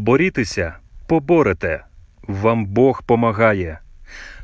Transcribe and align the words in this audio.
Борітеся, 0.00 0.74
поборете, 1.06 1.84
вам 2.22 2.66
Бог 2.66 3.02
помагає. 3.02 3.78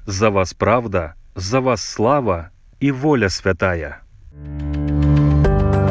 За 0.07 0.29
вас 0.29 0.53
правда, 0.53 1.15
за 1.37 1.61
вас 1.61 1.81
слава 1.81 2.49
і 2.81 2.91
воля 2.91 3.29
святая. 3.29 3.96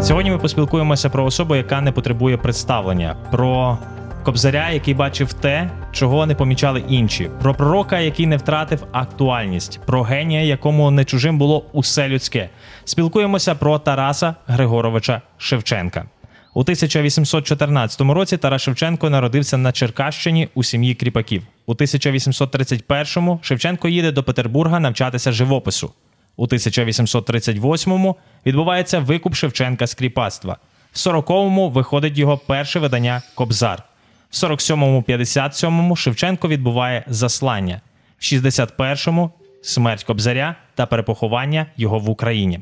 Сьогодні 0.02 0.32
ми 0.32 0.38
поспілкуємося 0.38 1.10
про 1.10 1.26
особу, 1.26 1.56
яка 1.56 1.82
не 1.82 1.92
потребує 1.92 2.38
представлення, 2.38 3.16
про 3.32 3.78
кобзаря, 4.24 4.70
який 4.70 4.94
бачив 4.94 5.34
те, 5.34 5.70
чого 5.92 6.26
не 6.26 6.36
помічали 6.36 6.84
інші, 6.90 7.30
про 7.42 7.54
пророка, 7.54 8.00
який 8.00 8.28
не 8.28 8.38
втратив 8.38 8.84
актуальність, 8.92 9.80
про 9.86 10.04
генія, 10.04 10.42
якому 10.42 10.92
не 10.92 11.06
чужим 11.06 11.38
було 11.38 11.66
усе 11.74 12.08
людське. 12.08 12.50
Спілкуємося 12.84 13.56
про 13.56 13.80
Тараса 13.80 14.36
Григоровича 14.48 15.22
Шевченка. 15.38 16.06
У 16.58 16.60
1814 16.60 18.02
році 18.02 18.38
Тарас 18.38 18.62
Шевченко 18.62 19.10
народився 19.10 19.58
на 19.58 19.72
Черкащині 19.72 20.50
у 20.54 20.64
сім'ї 20.64 20.96
кріпаків. 20.96 21.44
У 21.66 21.74
1831-му 21.74 23.40
Шевченко 23.42 23.90
їде 23.90 24.12
до 24.12 24.24
Петербурга 24.24 24.80
навчатися 24.80 25.32
живопису. 25.32 25.92
У 26.36 26.48
1838-му 26.48 28.16
відбувається 28.46 29.00
викуп 29.00 29.36
Шевченка 29.36 29.88
з 29.88 29.94
кріпацтва. 29.94 30.58
В 30.92 30.98
40-му 30.98 31.70
виходить 31.70 32.18
його 32.18 32.38
перше 32.38 32.80
видання 32.80 33.22
Кобзар. 33.36 33.84
В 34.32 34.36
47-му, 34.36 35.04
57-му 35.08 35.96
Шевченко 35.96 36.48
відбуває 36.48 37.04
заслання. 37.08 37.82
В 38.20 38.24
61-му 38.24 39.32
смерть 39.62 40.04
Кобзаря 40.04 40.56
та 40.76 40.86
перепоховання 40.86 41.66
його 41.78 42.00
в 42.00 42.10
Україні. 42.10 42.60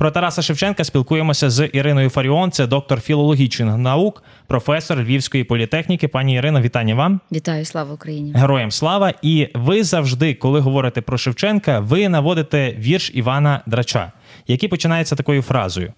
Про 0.00 0.10
Тараса 0.10 0.42
Шевченка 0.42 0.84
спілкуємося 0.84 1.50
з 1.50 1.66
Іриною 1.72 2.10
Фаріон, 2.10 2.50
це 2.50 2.66
доктор 2.66 3.00
філологічних 3.00 3.76
наук, 3.76 4.22
професор 4.46 4.98
Львівської 4.98 5.44
політехніки. 5.44 6.08
Пані 6.08 6.34
Ірино, 6.34 6.60
вітання 6.60 6.94
вам. 6.94 7.20
Вітаю, 7.32 7.64
слава 7.64 7.94
Україні! 7.94 8.32
Героям 8.32 8.70
слава! 8.70 9.14
І 9.22 9.48
ви 9.54 9.84
завжди, 9.84 10.34
коли 10.34 10.60
говорите 10.60 11.00
про 11.00 11.18
Шевченка, 11.18 11.80
ви 11.80 12.08
наводите 12.08 12.76
вірш 12.78 13.10
Івана 13.14 13.62
Драча, 13.66 14.12
який 14.46 14.68
починається 14.68 15.16
такою 15.16 15.42
фразою: 15.42 15.92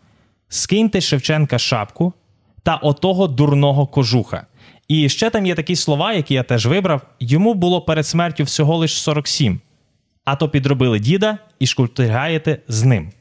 Скиньте 0.49 1.01
Шевченка 1.01 1.59
шапку 1.59 2.13
та 2.63 2.77
отого 2.77 3.27
дурного 3.27 3.87
кожуха. 3.87 4.47
І 4.89 5.09
ще 5.09 5.31
там 5.31 5.47
є 5.47 5.55
такі 5.55 5.77
слова, 5.77 6.13
які 6.13 6.35
я 6.35 6.43
теж 6.43 6.67
вибрав. 6.67 7.03
Йому 7.21 7.55
було 7.55 7.81
перед 7.81 8.07
смертю 8.07 8.45
всього 8.45 8.77
лиш 8.77 8.93
47. 9.03 9.61
А 10.25 10.37
то 10.37 10.49
підробили 10.49 10.99
діда 10.99 11.39
і 11.59 11.67
шкультигаєте 11.67 12.59
з 12.69 12.85
ним. 12.85 13.13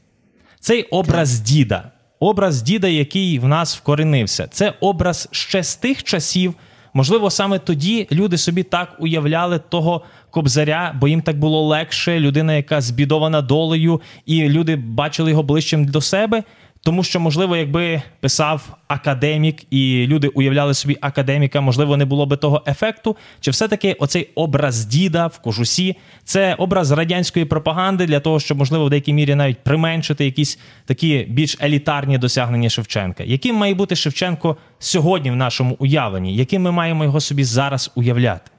Цей 0.62 0.84
образ 0.84 1.40
діда, 1.40 1.84
образ 2.20 2.62
діда, 2.62 2.88
який 2.88 3.40
в 3.40 3.48
нас 3.48 3.78
вкоренився, 3.78 4.48
це 4.48 4.74
образ 4.80 5.30
ще 5.32 5.64
з 5.64 5.76
тих 5.76 6.04
часів. 6.04 6.54
Можливо, 6.94 7.30
саме 7.30 7.60
тоді 7.60 8.08
люди 8.12 8.38
собі 8.38 8.64
так 8.64 8.96
уявляли 9.00 9.60
того 9.70 10.02
кобзаря, 10.30 10.96
бо 11.02 11.08
їм 11.08 11.22
так 11.22 11.40
було 11.40 11.68
легше, 11.68 12.20
людина, 12.20 12.54
яка 12.54 12.82
збідована 12.82 13.42
долею, 13.42 14.02
і 14.26 14.50
люди 14.50 14.76
бачили 14.76 15.30
його 15.30 15.44
ближчим 15.44 15.86
до 15.86 16.02
себе. 16.02 16.44
Тому 16.84 17.04
що, 17.04 17.20
можливо, 17.20 17.58
якби 17.58 18.02
писав 18.20 18.78
академік, 18.88 19.74
і 19.74 20.06
люди 20.08 20.28
уявляли 20.28 20.74
собі 20.74 20.98
академіка, 21.02 21.62
можливо, 21.62 21.98
не 21.98 22.06
було 22.06 22.26
би 22.26 22.38
того 22.38 22.64
ефекту. 22.68 23.18
Чи 23.40 23.52
все-таки 23.52 23.94
оцей 23.94 24.30
образ 24.36 24.86
діда 24.86 25.28
в 25.28 25.40
кожусі 25.40 25.96
це 26.24 26.54
образ 26.54 26.92
радянської 26.92 27.46
пропаганди 27.46 28.06
для 28.06 28.20
того, 28.20 28.40
щоб, 28.40 28.58
можливо, 28.58 28.86
в 28.86 28.90
деякій 28.90 29.14
мірі 29.14 29.36
навіть 29.36 29.64
применшити 29.64 30.26
якісь 30.26 30.60
такі 30.86 31.26
більш 31.30 31.58
елітарні 31.62 32.18
досягнення 32.18 32.70
Шевченка? 32.70 33.24
Яким 33.24 33.56
має 33.56 33.74
бути 33.74 33.96
Шевченко 33.96 34.58
сьогодні 34.80 35.32
в 35.32 35.36
нашому 35.36 35.76
уявленні? 35.80 36.36
Яким 36.36 36.62
ми 36.62 36.72
маємо 36.72 37.04
його 37.04 37.20
собі 37.20 37.44
зараз 37.44 37.92
уявляти? 37.96 38.52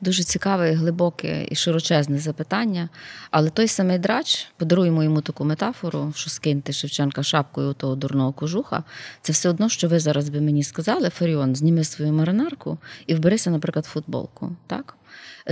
Дуже 0.00 0.22
цікаве, 0.22 0.72
глибоке 0.72 1.46
і 1.50 1.54
широчезне 1.54 2.18
запитання. 2.18 2.88
Але 3.30 3.50
той 3.50 3.68
самий 3.68 3.98
драч, 3.98 4.48
подаруємо 4.56 5.04
йому 5.04 5.20
таку 5.20 5.44
метафору, 5.44 6.12
що 6.16 6.30
скиньте 6.30 6.72
Шевченка 6.72 7.22
шапкою 7.22 7.72
того 7.72 7.94
дурного 7.94 8.32
кожуха. 8.32 8.84
Це 9.22 9.32
все 9.32 9.48
одно, 9.48 9.68
що 9.68 9.88
ви 9.88 9.98
зараз 9.98 10.28
би 10.28 10.40
мені 10.40 10.62
сказали, 10.62 11.10
Фаріон, 11.10 11.56
зніми 11.56 11.84
свою 11.84 12.12
маринарку 12.12 12.78
і 13.06 13.14
вберися, 13.14 13.50
наприклад, 13.50 13.86
футболку. 13.86 14.56
Так? 14.66 14.96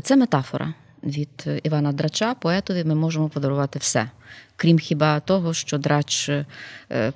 Це 0.03 0.17
метафора. 0.17 0.75
Від 1.05 1.47
Івана 1.63 1.93
Драча, 1.93 2.35
поетові, 2.35 2.85
ми 2.85 2.95
можемо 2.95 3.29
подарувати 3.29 3.79
все. 3.79 4.11
Крім 4.57 4.79
хіба 4.79 5.21
того, 5.21 5.55
що 5.55 5.79
драч 5.79 6.29
е, 6.29 6.47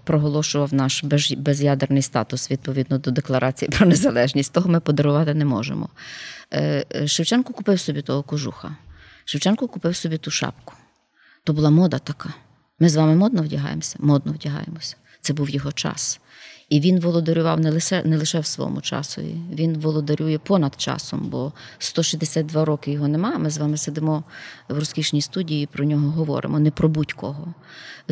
проголошував 0.05 0.75
наш 0.75 1.05
безядерний 1.37 2.03
статус 2.03 2.51
відповідно 2.51 2.99
до 2.99 3.11
декларації 3.11 3.69
про 3.69 3.87
незалежність, 3.87 4.53
того 4.53 4.71
ми 4.71 4.81
подарувати 4.81 5.35
не 5.35 5.45
можемо. 5.45 5.89
Е, 6.51 6.85
е, 6.95 7.09
Шевченко 7.09 7.53
купив 7.53 7.81
собі 7.81 8.03
того 8.03 8.23
кожуха. 8.23 8.77
Шевченко 9.25 9.69
купив 9.69 9.97
собі 9.97 10.19
ту 10.19 10.31
шапку. 10.31 10.75
То 11.45 11.53
була 11.53 11.71
мода 11.71 11.99
така. 11.99 12.35
Ми 12.79 12.89
з 12.89 12.97
вами 12.97 13.15
модно 13.15 13.43
вдягаємося, 13.43 13.97
модно 14.01 14.33
вдягаємося. 14.33 14.97
Це 15.21 15.33
був 15.33 15.51
його 15.51 15.73
час. 15.73 16.21
І 16.69 16.81
він 16.81 17.01
володарював 17.01 17.61
не 17.61 17.71
лише 17.71 18.03
не 18.05 18.17
лише 18.17 18.41
в 18.41 18.47
своєму 18.47 18.81
часові, 18.81 19.35
він 19.53 19.79
володарює 19.79 20.39
понад 20.39 20.75
часом, 20.81 21.21
бо 21.29 21.53
162 21.79 22.65
роки 22.65 22.93
його 22.93 23.09
немає. 23.09 23.39
Ми 23.39 23.51
з 23.51 23.59
вами 23.59 23.77
сидимо 23.77 24.25
в 24.69 24.79
розкішній 24.79 25.23
студії, 25.23 25.67
про 25.67 25.85
нього 25.85 26.11
говоримо, 26.11 26.59
не 26.59 26.71
про 26.71 26.89
будь-кого. 26.89 27.55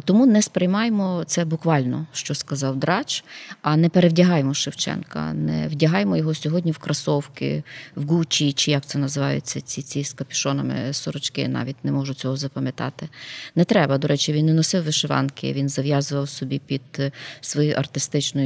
Тому 0.05 0.27
не 0.27 0.43
сприймаємо 0.43 1.25
це 1.27 1.45
буквально, 1.45 2.07
що 2.13 2.35
сказав 2.35 2.77
драч, 2.77 3.25
а 3.63 3.77
не 3.77 3.89
перевдягаємо 3.89 4.55
Шевченка, 4.55 5.33
не 5.33 5.69
вдягаємо 5.69 6.17
його 6.17 6.35
сьогодні 6.35 6.73
в 6.73 6.79
кросовки, 6.79 7.63
в 7.95 8.05
Гучі, 8.05 8.53
чи 8.53 8.71
як 8.71 8.87
це 8.87 8.99
називаються, 8.99 9.61
ці 9.61 9.83
ці 9.83 10.05
з 10.05 10.13
капюшонами 10.13 10.93
сорочки, 10.93 11.49
навіть 11.49 11.85
не 11.85 11.93
можу 11.93 12.15
цього 12.15 12.37
запам'ятати. 12.37 13.09
Не 13.55 13.65
треба. 13.65 13.99
До 13.99 14.09
речі, 14.09 14.33
він 14.33 14.47
не 14.47 14.53
носив 14.53 14.85
вишиванки, 14.85 15.53
він 15.53 15.69
зав'язував 15.69 16.29
собі 16.29 16.59
під 16.59 17.13
своєю 17.41 17.77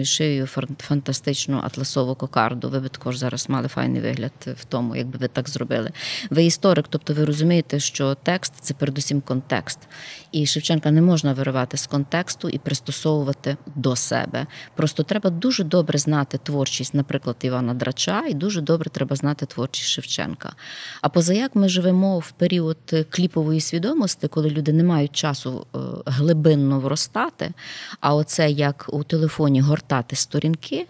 артистичною 0.01 0.05
шиєю 0.07 0.47
фантастичну 0.79 1.61
атласову 1.65 2.15
кокарду. 2.15 2.69
Ви 2.69 2.81
би 2.81 2.89
також 2.89 3.17
зараз 3.17 3.49
мали 3.49 3.69
файний 3.69 4.01
вигляд 4.01 4.33
в 4.57 4.65
тому, 4.65 4.97
якби 4.97 5.19
ви 5.19 5.29
так 5.29 5.49
зробили. 5.49 5.91
Ви 6.31 6.45
історик, 6.45 6.87
тобто 6.89 7.15
ви 7.15 7.25
розумієте, 7.25 7.81
що 7.81 8.15
текст 8.15 8.53
це 8.61 8.75
передусім 8.75 9.21
контекст. 9.21 9.79
І 10.33 10.47
Шевченка 10.47 10.91
не 10.91 11.03
можна 11.03 11.33
виривати 11.33 11.77
з 11.77 11.87
контексту 11.87 12.49
і 12.49 12.59
пристосовувати 12.59 13.57
до 13.75 13.97
себе. 13.97 14.47
Просто 14.77 15.03
треба 15.03 15.31
дуже 15.31 15.65
добре 15.65 15.99
знати 15.99 16.39
творчість, 16.43 16.95
наприклад, 16.95 17.37
Івана 17.43 17.75
Драча, 17.75 18.23
і 18.29 18.35
дуже 18.35 18.61
добре 18.61 18.91
треба 18.91 19.17
знати 19.17 19.47
творчість 19.47 19.89
Шевченка. 19.89 20.53
А 21.03 21.09
позаяк 21.09 21.55
ми 21.55 21.69
живемо 21.69 22.19
в 22.19 22.31
період 22.31 22.79
кліпової 23.11 23.61
свідомості, 23.61 24.29
коли 24.29 24.51
люди 24.51 24.73
не 24.73 24.85
мають 24.85 25.13
часу 25.13 25.67
е, 25.75 25.79
глибинно 26.07 26.81
вростати. 26.81 27.53
А 28.01 28.15
оце 28.15 28.51
як 28.51 28.87
у 28.89 29.05
телефоні 29.05 29.61
гортати 29.61 29.90
сторінки, 30.13 30.87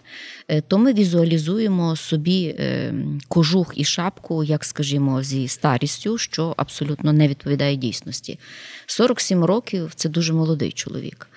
е, 0.47 0.61
то 0.61 0.77
ми 0.77 0.93
візуалізуємо 0.93 1.95
собі 1.95 2.55
е, 2.59 2.93
кожух 3.27 3.73
і 3.75 3.83
шапку, 3.83 4.43
як 4.43 4.65
скажімо, 4.65 5.23
зі 5.23 5.47
старістю, 5.47 6.17
що 6.17 6.53
абсолютно 6.57 7.13
не 7.13 7.27
відповідає 7.27 7.75
дійсності. 7.75 8.39
47 8.85 9.43
років 9.45 9.91
це 9.95 10.09
дуже 10.09 10.33
молодий 10.33 10.71
чоловік. 10.71 11.27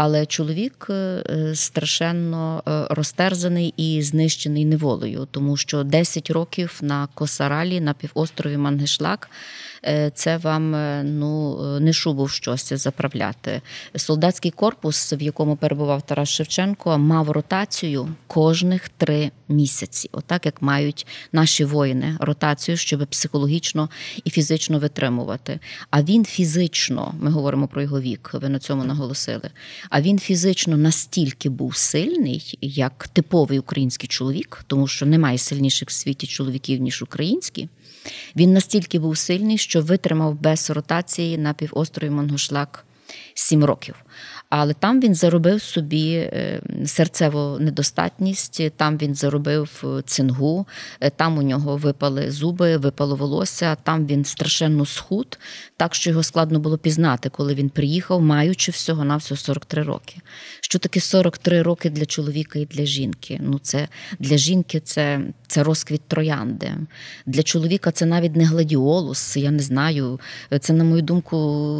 Але 0.00 0.26
чоловік 0.26 0.86
е, 0.90 1.22
страшенно 1.54 2.62
розтерзаний 2.90 3.74
і 3.76 4.02
знищений 4.02 4.64
неволею, 4.64 5.28
тому 5.30 5.56
що 5.56 5.84
10 5.84 6.30
років 6.30 6.78
на 6.82 7.08
Косаралі 7.14 7.80
на 7.80 7.94
півострові 7.94 8.56
Мангешлак 8.56 9.30
Е, 9.86 10.10
це 10.14 10.36
вам 10.36 10.74
е, 10.74 11.02
ну 11.04 11.58
не 11.80 11.92
шубу 11.92 12.24
в 12.24 12.30
щось 12.30 12.72
заправляти. 12.72 13.60
Солдатський 13.96 14.50
корпус, 14.50 15.12
в 15.12 15.22
якому 15.22 15.56
перебував 15.56 16.02
Тарас 16.02 16.28
Шевченко, 16.28 16.98
мав 16.98 17.30
ротацію 17.30 18.08
кожних 18.26 18.88
три 18.88 19.30
місяці, 19.48 20.08
отак 20.12 20.46
як 20.46 20.62
мають 20.62 21.06
наші 21.32 21.64
воїни, 21.64 22.16
ротацію, 22.20 22.76
щоб 22.76 23.06
психологічно 23.06 23.90
і 24.24 24.30
фізично 24.30 24.78
витримувати. 24.78 25.60
А 25.90 26.02
він 26.02 26.24
фізично, 26.24 27.14
ми 27.20 27.30
говоримо 27.30 27.68
про 27.68 27.82
його 27.82 28.00
вік, 28.00 28.30
ви 28.32 28.48
на 28.48 28.58
цьому 28.58 28.84
наголосили. 28.84 29.50
А 29.90 30.00
він 30.00 30.18
фізично 30.18 30.76
настільки 30.76 31.48
був 31.48 31.76
сильний, 31.76 32.58
як 32.60 33.08
типовий 33.08 33.58
український 33.58 34.08
чоловік, 34.08 34.64
тому 34.66 34.86
що 34.88 35.06
немає 35.06 35.38
сильніших 35.38 35.88
в 35.88 35.92
світі 35.92 36.26
чоловіків 36.26 36.80
ніж 36.80 37.02
українські. 37.02 37.68
Він 38.36 38.52
настільки 38.52 38.98
був 38.98 39.18
сильний, 39.18 39.58
що 39.58 39.82
витримав 39.82 40.40
без 40.40 40.70
ротації 40.70 41.38
на 41.38 41.54
півострові 41.54 42.10
Монгошлак 42.10 42.84
сім 43.34 43.64
років. 43.64 43.94
Але 44.50 44.74
там 44.74 45.00
він 45.00 45.14
заробив 45.14 45.62
собі 45.62 46.12
е, 46.12 46.60
серцеву 46.86 47.58
недостатність, 47.58 48.70
там 48.76 48.98
він 48.98 49.14
заробив 49.14 49.84
е, 49.84 50.02
цингу, 50.02 50.66
е, 51.00 51.10
там 51.10 51.38
у 51.38 51.42
нього 51.42 51.76
випали 51.76 52.30
зуби, 52.30 52.76
випало 52.76 53.16
волосся, 53.16 53.76
там 53.82 54.06
він 54.06 54.24
страшенно 54.24 54.86
схуд, 54.86 55.38
так 55.76 55.94
що 55.94 56.10
його 56.10 56.22
складно 56.22 56.60
було 56.60 56.78
пізнати, 56.78 57.28
коли 57.28 57.54
він 57.54 57.68
приїхав, 57.68 58.22
маючи 58.22 58.72
всього 58.72 59.04
на 59.04 59.16
всього 59.16 59.38
43 59.38 59.82
роки. 59.82 60.16
Що 60.70 60.78
таке 60.78 61.00
43 61.00 61.62
роки 61.62 61.90
для 61.90 62.06
чоловіка 62.06 62.58
і 62.58 62.64
для 62.64 62.84
жінки? 62.84 63.40
Ну, 63.42 63.58
це 63.62 63.88
для 64.18 64.36
жінки 64.36 64.80
це, 64.80 65.20
це 65.46 65.62
розквіт 65.62 66.00
троянди. 66.08 66.70
Для 67.26 67.42
чоловіка 67.42 67.90
це 67.90 68.06
навіть 68.06 68.36
не 68.36 68.44
гладіолус, 68.44 69.36
я 69.36 69.50
не 69.50 69.62
знаю. 69.62 70.20
Це, 70.60 70.72
на 70.72 70.84
мою 70.84 71.02
думку, 71.02 71.36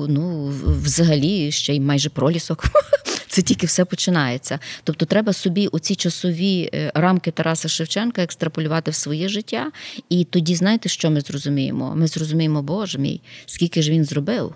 ну, 0.08 0.52
взагалі 0.82 1.52
ще 1.52 1.74
й 1.74 1.80
майже 1.80 2.10
пролісок. 2.10 2.64
Це 3.28 3.42
тільки 3.42 3.66
все 3.66 3.84
починається. 3.84 4.58
Тобто, 4.84 5.06
треба 5.06 5.32
собі 5.32 5.66
оці 5.66 5.94
часові 5.94 6.70
е, 6.74 6.92
рамки 6.94 7.30
Тараса 7.30 7.68
Шевченка 7.68 8.22
екстраполювати 8.22 8.90
в 8.90 8.94
своє 8.94 9.28
життя. 9.28 9.72
І 10.08 10.24
тоді, 10.24 10.54
знаєте, 10.54 10.88
що 10.88 11.10
ми 11.10 11.20
зрозуміємо? 11.20 11.96
Ми 11.96 12.06
зрозуміємо, 12.06 12.62
Боже 12.62 12.98
мій, 12.98 13.20
скільки 13.46 13.82
ж 13.82 13.90
він 13.90 14.04
зробив, 14.04 14.54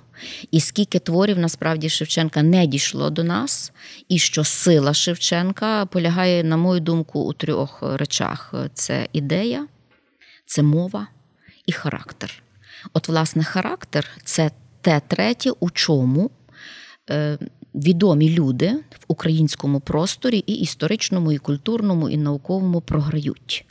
і 0.50 0.60
скільки 0.60 0.98
творів 0.98 1.38
насправді 1.38 1.88
Шевченка 1.88 2.42
не 2.42 2.66
дійшло 2.66 3.10
до 3.10 3.24
нас, 3.24 3.72
і 4.08 4.18
що 4.18 4.44
сила 4.44 4.94
Шевченка 4.94 5.86
полягає, 5.86 6.44
на 6.44 6.56
мою 6.56 6.80
думку, 6.80 7.20
у 7.20 7.32
трьох 7.32 7.82
речах: 7.82 8.54
це 8.74 9.08
ідея, 9.12 9.66
це 10.46 10.62
мова 10.62 11.08
і 11.66 11.72
характер. 11.72 12.42
От, 12.92 13.08
власне, 13.08 13.44
характер 13.44 14.08
це 14.24 14.50
те 14.80 15.00
третє, 15.08 15.50
у 15.50 15.70
чому. 15.70 16.30
Е, 17.10 17.38
відомі 17.74 18.30
люди 18.30 18.72
в 18.90 19.04
українському 19.08 19.80
просторі 19.80 20.44
і 20.46 20.54
історичному, 20.54 21.32
і 21.32 21.38
культурному, 21.38 22.08
і 22.08 22.16
науковому 22.16 22.80
програють. 22.80 23.66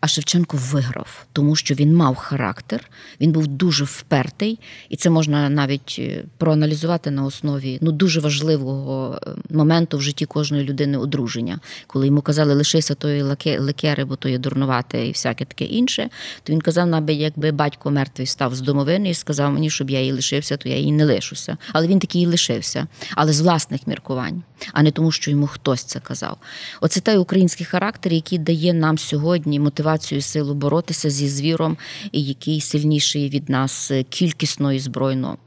А 0.00 0.08
Шевченко 0.08 0.56
виграв, 0.56 1.26
тому 1.32 1.56
що 1.56 1.74
він 1.74 1.96
мав 1.96 2.16
характер, 2.16 2.90
він 3.20 3.32
був 3.32 3.46
дуже 3.46 3.84
впертий, 3.84 4.58
і 4.88 4.96
це 4.96 5.10
можна 5.10 5.48
навіть 5.48 5.96
е, 5.98 6.24
проаналізувати 6.36 7.10
на 7.10 7.24
основі 7.24 7.78
ну 7.82 7.92
дуже 7.92 8.20
важливого 8.20 9.18
е, 9.26 9.30
моменту 9.50 9.98
в 9.98 10.02
житті 10.02 10.26
кожної 10.26 10.64
людини 10.64 10.98
одруження. 10.98 11.60
Коли 11.86 12.06
йому 12.06 12.20
казали, 12.20 12.54
лишися 12.54 12.94
тої 12.94 13.22
лекери, 13.58 14.04
бо 14.04 14.16
то 14.16 14.28
є 14.28 14.38
дурнувате 14.38 15.06
і 15.06 15.12
всяке 15.12 15.44
таке 15.44 15.64
інше. 15.64 16.08
То 16.42 16.52
він 16.52 16.60
казав, 16.60 16.86
наби 16.86 17.12
якби 17.12 17.52
батько 17.52 17.90
мертвий 17.90 18.26
став 18.26 18.54
з 18.54 18.60
домовини 18.60 19.10
і 19.10 19.14
сказав 19.14 19.52
мені, 19.52 19.70
щоб 19.70 19.90
я 19.90 20.00
її 20.00 20.12
лишився, 20.12 20.56
то 20.56 20.68
я 20.68 20.76
її 20.76 20.92
не 20.92 21.04
лишуся. 21.04 21.56
Але 21.72 21.86
він 21.86 21.98
такий 21.98 22.22
і 22.22 22.26
лишився, 22.26 22.86
але 23.14 23.32
з 23.32 23.40
власних 23.40 23.86
міркувань, 23.86 24.42
а 24.72 24.82
не 24.82 24.90
тому, 24.90 25.12
що 25.12 25.30
йому 25.30 25.46
хтось 25.46 25.84
це 25.84 26.00
казав. 26.00 26.36
Оце 26.80 27.00
той 27.00 27.16
український 27.16 27.66
характер, 27.66 28.12
який 28.12 28.38
дає 28.38 28.72
нам 28.72 28.98
сьогодні 28.98 29.60
мотивацію 29.60 29.87
і 30.16 30.20
силу 30.20 30.54
боротися 30.54 31.10
зі 31.10 31.28
звіром, 31.28 31.76
який 32.12 32.60
сильніший 32.60 33.28
від 33.28 33.48
нас 33.48 33.90
е, 33.90 34.02
кількісно 34.02 34.72
і 34.72 34.78
збройно 34.78 35.38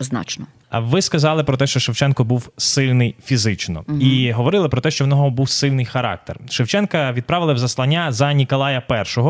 значно. 0.00 0.46
А 0.74 0.80
ви 0.80 1.02
сказали 1.02 1.44
про 1.44 1.56
те, 1.56 1.66
що 1.66 1.80
Шевченко 1.80 2.24
був 2.24 2.50
сильний 2.56 3.14
фізично, 3.24 3.84
угу. 3.88 3.98
і 3.98 4.32
говорили 4.32 4.68
про 4.68 4.80
те, 4.80 4.90
що 4.90 5.04
в 5.04 5.08
нього 5.08 5.30
був 5.30 5.48
сильний 5.48 5.84
характер. 5.84 6.40
Шевченка 6.50 7.12
відправили 7.12 7.54
в 7.54 7.58
заслання 7.58 8.12
за 8.12 8.32
Ніколая 8.32 8.82
І, 8.90 9.20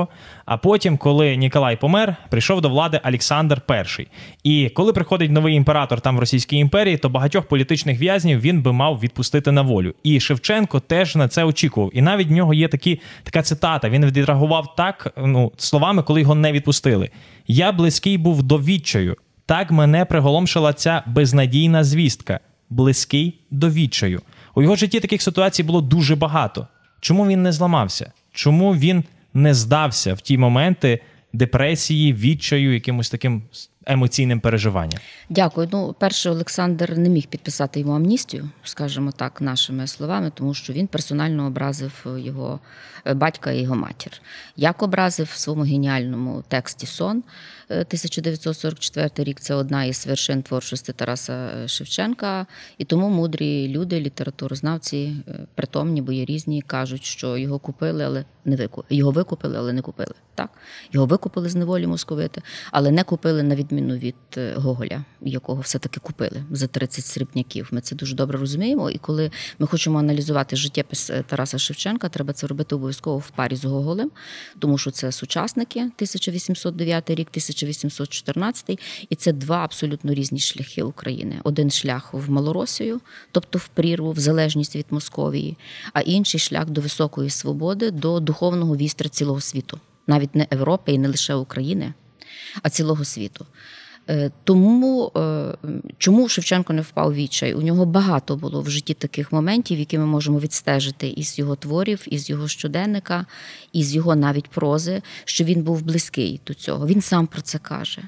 а 0.47 0.57
потім, 0.57 0.97
коли 0.97 1.37
Ніколай 1.37 1.77
помер, 1.77 2.17
прийшов 2.31 2.61
до 2.61 2.69
влади 2.69 3.01
Олександр 3.05 3.63
І. 3.99 4.07
І 4.45 4.69
коли 4.69 4.93
приходить 4.93 5.31
новий 5.31 5.55
імператор 5.55 6.01
там 6.01 6.17
в 6.17 6.21
Російській 6.21 6.57
імперії, 6.57 6.97
то 6.97 7.09
багатьох 7.09 7.45
політичних 7.45 8.01
в'язнів 8.01 8.41
він 8.41 8.63
би 8.63 8.73
мав 8.73 9.01
відпустити 9.01 9.53
на 9.53 9.63
волю. 9.63 9.95
І 10.03 10.21
Шевченко 10.21 10.81
теж 10.81 11.17
на 11.17 11.29
це 11.29 11.45
очікував. 11.45 11.91
І 11.95 12.03
навіть 12.03 12.29
в 12.29 12.33
нього 12.33 12.55
є 12.55 12.69
такі 12.69 13.01
така 13.23 13.43
цитата. 13.43 13.89
Він 13.89 14.07
відреагував 14.07 14.75
так 14.77 15.15
ну 15.17 15.53
словами, 15.57 16.03
коли 16.03 16.21
його 16.21 16.35
не 16.35 16.53
відпустили. 16.53 17.11
Я 17.47 17.73
близький 17.73 18.19
був 18.19 18.43
до 18.43 18.59
відчаю. 18.59 19.17
Так 19.47 19.71
мене 19.71 20.05
приголомшила 20.05 20.73
ця 20.73 21.03
безнадійна 21.07 21.85
звістка, 21.85 22.41
близький 22.71 23.41
до 23.51 23.71
відчаю. 23.71 24.23
У 24.55 24.63
його 24.63 24.77
житті 24.77 25.01
таких 25.01 25.23
ситуацій 25.23 25.63
було 25.63 25.81
дуже 25.81 26.17
багато. 26.17 26.67
Чому 27.01 27.27
він 27.27 27.43
не 27.43 27.53
зламався? 27.53 28.13
Чому 28.33 28.75
він 28.75 29.05
не 29.35 29.55
здався 29.55 30.15
в 30.15 30.21
ті 30.21 30.39
моменти 30.39 31.01
депресії, 31.33 32.13
відчаю, 32.13 32.75
якимось 32.75 33.11
таким 33.11 33.43
емоційним 33.87 34.41
переживанням? 34.41 35.01
Дякую. 35.29 35.69
Ну, 35.73 35.95
перше, 35.99 36.31
Олександр 36.31 36.99
не 36.99 37.09
міг 37.09 37.27
підписати 37.27 37.81
йому 37.81 37.93
амністію, 37.93 38.51
скажімо 38.65 39.13
так, 39.13 39.41
нашими 39.41 39.87
словами, 39.87 40.33
тому 40.35 40.55
що 40.55 40.73
він 40.73 40.87
персонально 40.87 41.47
образив 41.47 42.07
його 42.19 42.61
е, 43.07 43.15
батька 43.15 43.53
і 43.53 43.63
його 43.63 43.75
матір. 43.75 44.13
Як 44.57 44.83
образив 44.83 45.27
в 45.33 45.37
своєму 45.37 45.65
геніальному 45.65 46.45
тексті 46.49 46.87
Сон 46.87 47.23
1944 47.69 49.11
е, 49.19 49.25
рік. 49.25 49.41
Це 49.41 49.55
одна 49.55 49.85
із 49.85 50.07
вершин 50.07 50.43
творчості 50.43 50.93
Тараса 50.93 51.33
е, 51.33 51.69
Шевченка, 51.69 52.47
і 52.79 52.85
тому 52.85 53.09
мудрі 53.09 53.69
люди, 53.69 54.01
літературознавці, 54.01 55.17
притомні, 55.55 56.03
бо 56.03 56.13
є 56.13 56.25
різні, 56.25 56.63
кажуть, 56.63 57.05
що 57.05 57.37
його 57.37 57.59
купили, 57.59 58.05
але 58.05 58.25
не 58.45 58.57
викупили. 58.57 58.99
Його 58.99 59.11
викупили, 59.11 59.59
але 59.59 59.73
не 59.73 59.83
купили. 59.83 60.15
Так, 60.35 60.51
його 60.93 61.07
викупили 61.07 61.49
з 61.49 61.55
неволі 61.55 61.87
московити, 61.87 62.43
але 62.71 62.91
не 62.91 63.05
купили 63.05 63.43
на 63.43 63.55
відміну 63.55 63.97
від 63.97 64.15
е, 64.37 64.55
Гоголя, 64.57 65.05
якого 65.21 65.61
все-таки 65.61 66.01
купили 66.01 66.45
за 66.51 66.67
30 66.67 67.05
срібняків. 67.05 67.69
Ми 67.71 67.81
це 67.81 67.97
дуже 67.97 68.15
добре 68.15 68.39
розуміємо. 68.39 68.91
І 68.91 68.99
коли 68.99 69.31
ми 69.59 69.67
хочемо 69.67 69.99
аналізувати 69.99 70.57
життєпис 70.57 71.11
е, 71.11 71.25
Тараса 71.29 71.59
Шевченка, 71.59 72.09
треба 72.09 72.33
це 72.33 72.47
робити 72.47 72.75
обов'язково 72.75 73.19
в 73.19 73.31
парі 73.31 73.57
з 73.57 73.65
Гоголем, 73.65 74.11
тому 74.59 74.79
що 74.79 74.91
це 74.91 75.13
сучасники 75.13 75.81
1809 75.81 77.11
рік, 77.11 77.29
1814, 77.31 78.81
і 79.11 79.17
це 79.17 79.33
два 79.33 79.65
абсолютно 79.65 80.15
різні 80.15 80.39
шляхи 80.39 80.83
України. 80.83 81.41
Один 81.45 81.71
шлях 81.71 82.15
в 82.15 82.31
Малоросію, 82.31 83.01
тобто 83.31 83.59
в 83.59 83.69
прірву, 83.69 84.13
в 84.13 84.19
залежність 84.19 84.77
від 84.77 84.87
Московії, 84.91 85.57
а 85.93 86.01
інший 86.01 86.41
шлях 86.41 86.71
до 86.71 86.81
високої 86.81 87.31
свободи, 87.31 87.91
до 87.91 88.21
духовного 88.21 88.77
вістра 88.77 89.09
цілого 89.09 89.41
світу 89.41 89.81
навіть 90.07 90.35
не 90.35 90.47
Європи 90.51 90.93
і 90.93 90.99
не 90.99 91.09
лише 91.09 91.35
України, 91.35 91.95
а 92.63 92.71
цілого 92.71 93.05
світу. 93.05 93.47
Е, 94.11 94.31
тому 94.45 95.13
е, 95.17 95.57
чому 95.99 96.29
Шевченко 96.29 96.73
не 96.73 96.83
впав 96.83 97.15
відчай? 97.15 97.55
У 97.55 97.63
нього 97.63 97.87
багато 97.87 98.37
було 98.37 98.61
в 98.61 98.71
житті 98.71 98.95
таких 98.95 99.33
моментів, 99.33 99.79
які 99.79 99.99
ми 99.99 100.07
можемо 100.07 100.39
відстежити 100.39 101.09
із 101.09 101.39
його 101.39 101.57
творів, 101.57 102.05
із 102.07 102.31
його 102.31 102.49
щоденника, 102.49 103.27
із 103.73 103.95
його 103.95 104.17
навіть 104.17 104.49
прози, 104.49 105.03
що 105.25 105.45
він 105.45 105.63
був 105.63 105.83
близький 105.83 106.41
до 106.47 106.55
цього. 106.55 106.87
Він 106.87 107.01
сам 107.01 107.27
про 107.27 107.43
це 107.43 107.59
каже. 107.59 108.03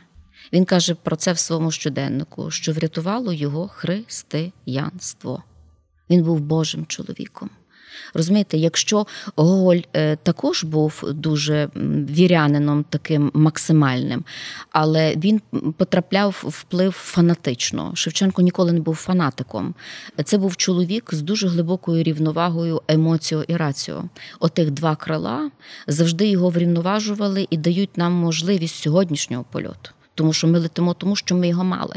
Він 0.52 0.64
каже 0.64 0.94
про 0.94 1.16
це 1.16 1.32
в 1.32 1.38
своєму 1.38 1.70
щоденнику, 1.70 2.50
що 2.50 2.72
врятувало 2.72 3.32
його 3.32 3.68
християнство. 3.68 5.42
Він 6.10 6.24
був 6.24 6.40
Божим 6.40 6.86
чоловіком. 6.86 7.50
Розумієте, 8.14 8.56
якщо 8.56 9.06
Гоголь 9.36 9.78
е, 9.92 10.16
також 10.16 10.64
був 10.64 11.04
дуже 11.12 11.68
вірянином 12.10 12.84
таким 12.90 13.30
максимальним, 13.34 14.24
але 14.70 15.14
він 15.16 15.40
потрапляв 15.76 16.44
вплив 16.46 16.92
фанатично. 16.92 17.92
Шевченко 17.94 18.42
ніколи 18.42 18.72
не 18.72 18.80
був 18.80 18.94
фанатиком. 18.94 19.74
Це 20.24 20.38
був 20.38 20.56
чоловік 20.56 21.14
з 21.14 21.22
дуже 21.22 21.48
глибокою 21.48 22.02
рівновагою 22.02 22.82
емоціо 22.88 23.42
і 23.42 23.56
раціо. 23.56 24.04
Отих 24.40 24.70
два 24.70 24.96
крила 24.96 25.50
завжди 25.86 26.26
його 26.26 26.50
врівноважували 26.50 27.46
і 27.50 27.56
дають 27.56 27.96
нам 27.96 28.12
можливість 28.12 28.82
сьогоднішнього 28.82 29.44
польоту. 29.52 29.90
Тому 30.14 30.32
що 30.32 30.46
ми 30.46 30.58
летимо, 30.58 30.94
тому 30.94 31.16
що 31.16 31.34
ми 31.34 31.48
його 31.48 31.64
мали. 31.64 31.96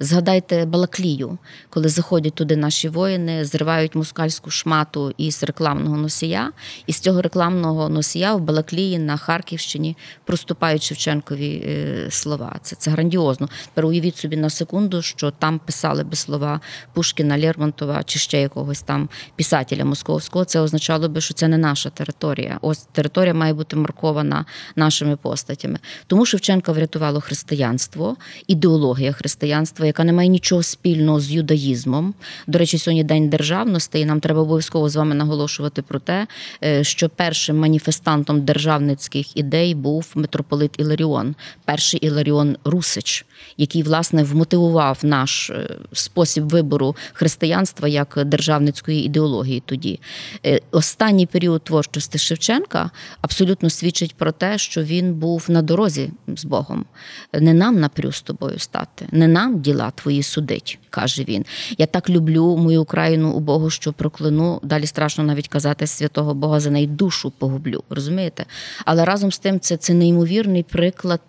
Згадайте 0.00 0.64
Балаклію, 0.64 1.38
коли 1.70 1.88
заходять 1.88 2.34
туди 2.34 2.56
наші 2.56 2.88
воїни, 2.88 3.44
зривають 3.44 3.94
мускальську 3.94 4.50
шмату 4.50 5.14
із 5.16 5.42
рекламного 5.42 5.96
носія, 5.96 6.52
і 6.86 6.92
з 6.92 7.00
цього 7.00 7.22
рекламного 7.22 7.88
носія 7.88 8.34
в 8.34 8.40
Балаклії 8.40 8.98
на 8.98 9.16
Харківщині 9.16 9.96
проступають 10.24 10.82
Шевченкові 10.82 11.64
е, 11.66 12.06
слова. 12.10 12.56
Це 12.62 12.76
це 12.76 12.90
грандіозно. 12.90 13.48
Тепер 13.64 13.86
уявіть 13.86 14.16
собі 14.16 14.36
на 14.36 14.50
секунду, 14.50 15.02
що 15.02 15.30
там 15.30 15.58
писали 15.58 16.04
би 16.04 16.16
слова 16.16 16.60
Пушкіна, 16.92 17.38
Лермонтова 17.38 18.02
чи 18.02 18.18
ще 18.18 18.40
якогось 18.40 18.82
там 18.82 19.08
писателя 19.36 19.84
московського. 19.84 20.44
Це 20.44 20.60
означало 20.60 21.08
би, 21.08 21.20
що 21.20 21.34
це 21.34 21.48
не 21.48 21.58
наша 21.58 21.90
територія. 21.90 22.58
Ось 22.62 22.78
територія 22.92 23.34
має 23.34 23.54
бути 23.54 23.76
маркована 23.76 24.44
нашими 24.76 25.16
постатями. 25.16 25.78
Тому 26.06 26.26
Шевченка 26.26 26.72
врятувало 26.72 27.20
християнство, 27.20 28.16
ідеологія 28.46 29.12
християнства 29.12 29.53
християнства, 29.54 29.86
яка 29.86 30.04
не 30.04 30.12
має 30.12 30.28
нічого 30.28 30.62
спільного 30.62 31.20
з 31.20 31.30
юдаїзмом. 31.30 32.14
До 32.46 32.58
речі, 32.58 32.78
сьогодні 32.78 33.04
день 33.04 33.28
державності, 33.28 34.00
і 34.00 34.04
нам 34.04 34.20
треба 34.20 34.40
обов'язково 34.40 34.88
з 34.88 34.96
вами 34.96 35.14
наголошувати 35.14 35.82
про 35.82 35.98
те, 35.98 36.26
е, 36.64 36.84
що 36.84 37.08
першим 37.08 37.58
маніфестантом 37.58 38.44
державницьких 38.44 39.36
ідей 39.36 39.74
був 39.74 40.06
митрополит 40.14 40.70
Іларіон, 40.78 41.34
перший 41.64 42.00
Іларіон 42.00 42.56
Русич, 42.64 43.26
який 43.56 43.82
власне 43.82 44.22
вмотивував 44.22 44.98
наш 45.02 45.50
е, 45.50 45.78
спосіб 45.92 46.48
вибору 46.48 46.96
християнства 47.12 47.88
як 47.88 48.18
державницької 48.24 49.04
ідеології. 49.04 49.62
Тоді 49.66 50.00
Е, 50.46 50.60
останній 50.70 51.26
період 51.26 51.64
творчості 51.64 52.18
Шевченка 52.18 52.90
абсолютно 53.20 53.70
свідчить 53.70 54.14
про 54.14 54.32
те, 54.32 54.58
що 54.58 54.82
він 54.82 55.14
був 55.14 55.44
на 55.48 55.62
дорозі 55.62 56.10
з 56.36 56.44
Богом. 56.44 56.84
Не 57.32 57.54
нам 57.54 57.80
напрю 57.80 58.12
з 58.12 58.22
тобою 58.22 58.58
стати, 58.58 59.06
не 59.10 59.28
нам 59.28 59.43
діла 59.52 59.90
твої 59.90 60.22
судить, 60.22 60.78
каже 60.90 61.24
він. 61.28 61.44
Я 61.78 61.86
так 61.86 62.10
люблю 62.10 62.56
мою 62.56 62.82
Україну 62.82 63.32
у 63.32 63.40
Богу, 63.40 63.70
що 63.70 63.92
прокляну. 63.92 64.60
Далі 64.62 64.86
страшно 64.86 65.24
навіть 65.24 65.48
казати 65.48 65.86
святого 65.86 66.34
Бога 66.34 66.60
за 66.60 66.70
неї 66.70 66.86
душу 66.86 67.32
погублю. 67.38 67.84
Розумієте? 67.90 68.44
Але 68.84 69.04
разом 69.04 69.32
з 69.32 69.38
тим 69.38 69.60
це, 69.60 69.76
це 69.76 69.94
неймовірний 69.94 70.62
приклад. 70.62 71.20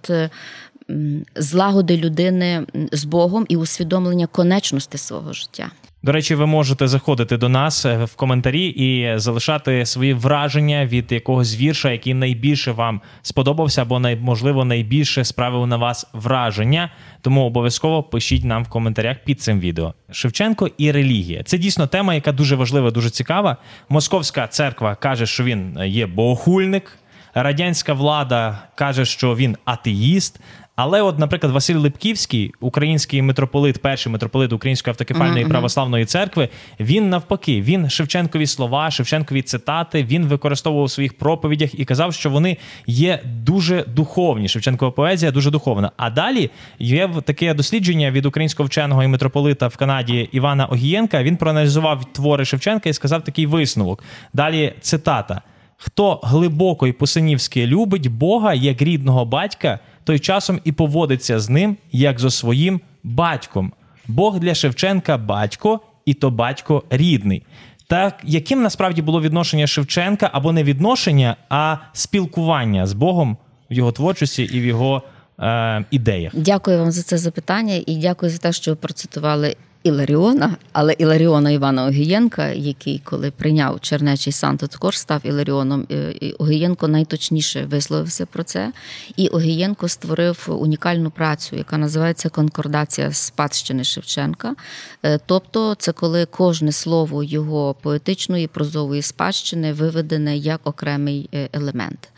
Е, 0.90 0.94
Злагоди 1.36 1.98
людини 1.98 2.66
з 2.92 3.04
Богом 3.04 3.46
і 3.50 3.58
усвідомлення 3.58 4.28
конечності 4.28 4.98
свого 4.98 5.34
життя. 5.34 5.72
До 6.06 6.12
речі, 6.12 6.36
ви 6.36 6.46
можете 6.46 6.88
заходити 6.88 7.38
до 7.38 7.50
нас 7.50 7.86
е, 7.86 8.06
в 8.06 8.16
коментарі 8.16 8.68
і 8.68 9.20
залишати 9.20 9.86
свої 9.86 10.14
враження 10.14 10.86
від 10.86 11.12
якогось 11.12 11.58
вірша, 11.58 11.92
який 11.92 12.14
найбільше 12.14 12.72
вам 12.72 13.02
сподобався, 13.22 13.82
або 13.82 14.00
можливо 14.00 14.66
найбільше 14.66 15.26
справив 15.26 15.68
на 15.68 15.78
вас 15.78 16.08
враження. 16.14 16.92
Тому 17.22 17.46
обов'язково 17.46 18.04
пишіть 18.04 18.44
нам 18.44 18.64
в 18.64 18.70
коментарях 18.70 19.18
під 19.26 19.42
цим 19.42 19.60
відео. 19.60 19.94
Шевченко 20.12 20.70
і 20.78 20.92
релігія. 20.92 21.44
Це 21.44 21.58
дійсно 21.58 21.88
тема, 21.88 22.14
яка 22.14 22.32
дуже 22.32 22.56
важлива, 22.56 22.92
дуже 22.92 23.10
цікава. 23.10 23.58
Московська 23.90 24.48
церква 24.48 24.96
каже, 24.96 25.26
що 25.26 25.44
він 25.44 25.80
є 25.86 26.06
богохульник. 26.08 27.00
Радянська 27.38 27.94
влада 27.94 28.60
каже, 28.76 29.06
що 29.06 29.36
він 29.36 29.58
атеїст. 29.66 30.40
Але, 30.76 31.02
от, 31.02 31.20
наприклад, 31.20 31.54
Василь 31.54 31.76
Липківський, 31.76 32.54
український 32.60 33.22
митрополит, 33.22 33.82
перший 33.82 34.12
митрополит 34.12 34.54
Української 34.54 34.92
автокефальної 34.92 35.46
православної 35.46 36.06
церкви, 36.06 36.50
він 36.80 37.10
навпаки, 37.10 37.62
він 37.62 37.90
Шевченкові 37.90 38.48
слова, 38.48 38.92
Шевченкові 38.92 39.42
цитати, 39.42 40.04
він 40.04 40.26
використовував 40.26 40.86
у 40.86 40.90
своїх 40.90 41.18
проповідях 41.18 41.80
і 41.80 41.86
казав, 41.86 42.14
що 42.14 42.30
вони 42.30 42.58
є 42.88 43.20
дуже 43.26 43.84
духовні. 43.84 44.48
Шевченкова 44.48 44.92
поезія 44.92 45.32
дуже 45.32 45.52
духовна. 45.52 45.92
А 45.98 46.10
далі 46.10 46.50
є 46.80 47.10
таке 47.26 47.54
дослідження 47.54 48.12
від 48.12 48.26
українського 48.26 48.68
вченого 48.68 49.04
і 49.04 49.08
митрополита 49.08 49.68
в 49.68 49.78
Канаді 49.78 50.30
Івана 50.32 50.66
Огієнка. 50.66 51.24
Він 51.24 51.38
проаналізував 51.38 52.14
твори 52.14 52.46
Шевченка 52.46 52.90
і 52.90 52.94
сказав 52.94 53.24
такий 53.24 53.46
висновок. 53.46 54.04
Далі 54.34 54.74
цитата. 54.82 55.42
Хто 55.78 56.20
глибоко 56.24 56.88
і 56.88 56.92
по-синівськи 56.92 57.68
любить 57.68 58.08
Бога 58.08 58.54
як 58.54 58.82
рідного 58.82 59.26
батька, 59.26 59.80
той 60.04 60.20
часом 60.20 60.60
і 60.64 60.72
поводиться 60.72 61.40
з 61.40 61.50
ним 61.50 61.78
як 61.92 62.20
зо 62.20 62.30
своїм 62.30 62.82
батьком. 63.04 63.74
Бог 64.08 64.40
для 64.40 64.56
Шевченка 64.56 65.18
батько, 65.18 65.80
і 66.06 66.14
то 66.14 66.30
батько 66.30 66.84
рідний. 66.90 67.44
Так, 67.88 68.22
яким 68.24 68.62
насправді 68.62 69.02
було 69.02 69.22
відношення 69.22 69.68
Шевченка 69.68 70.30
або 70.34 70.52
не 70.52 70.64
відношення, 70.64 71.36
а 71.50 71.78
спілкування 71.94 72.88
з 72.88 72.94
Богом 72.94 73.38
в 73.72 73.74
його 73.74 73.92
творчості 73.92 74.44
і 74.44 74.60
в 74.60 74.66
його 74.66 75.02
е, 75.40 75.86
ідеях? 75.92 76.32
Дякую 76.36 76.80
вам 76.80 76.92
за 76.92 77.04
це 77.04 77.18
запитання 77.18 77.82
і 77.86 77.96
дякую 77.96 78.32
за 78.32 78.38
те, 78.38 78.52
що 78.52 78.72
ви 78.72 78.76
процитували 78.76 79.56
Іларіона, 79.86 80.56
але 80.74 80.94
Іларіона 80.94 81.52
Івана 81.52 81.86
Огієнка, 81.86 82.48
який, 82.48 83.02
коли 83.04 83.32
прийняв 83.32 83.82
Чернечий 83.82 84.34
сан, 84.34 84.58
то 84.58 84.68
також 84.68 85.00
став 85.00 85.22
Іларіоном. 85.24 85.88
Е, 85.92 86.14
І 86.22 86.32
Огієнко 86.32 86.88
найточніше 86.88 87.66
висловився 87.66 88.26
про 88.26 88.44
це. 88.44 88.72
І 89.16 89.28
Огієнко 89.28 89.88
створив 89.88 90.48
унікальну 90.50 91.12
працю, 91.12 91.56
яка 91.56 91.78
називається 91.78 92.30
Конкордація 92.30 93.12
спадщини 93.12 93.84
Шевченка. 93.84 94.56
Е, 95.04 95.20
Тобто, 95.26 95.76
це 95.76 95.92
коли 95.92 96.26
кожне 96.26 96.72
слово 96.72 97.24
його 97.24 97.74
поетичної 97.82 98.48
прозової 98.48 99.02
спадщини 99.02 99.74
виведене 99.74 100.38
як 100.38 100.60
окремий 100.64 101.30
е, 101.34 101.50
елемент. 101.54 102.10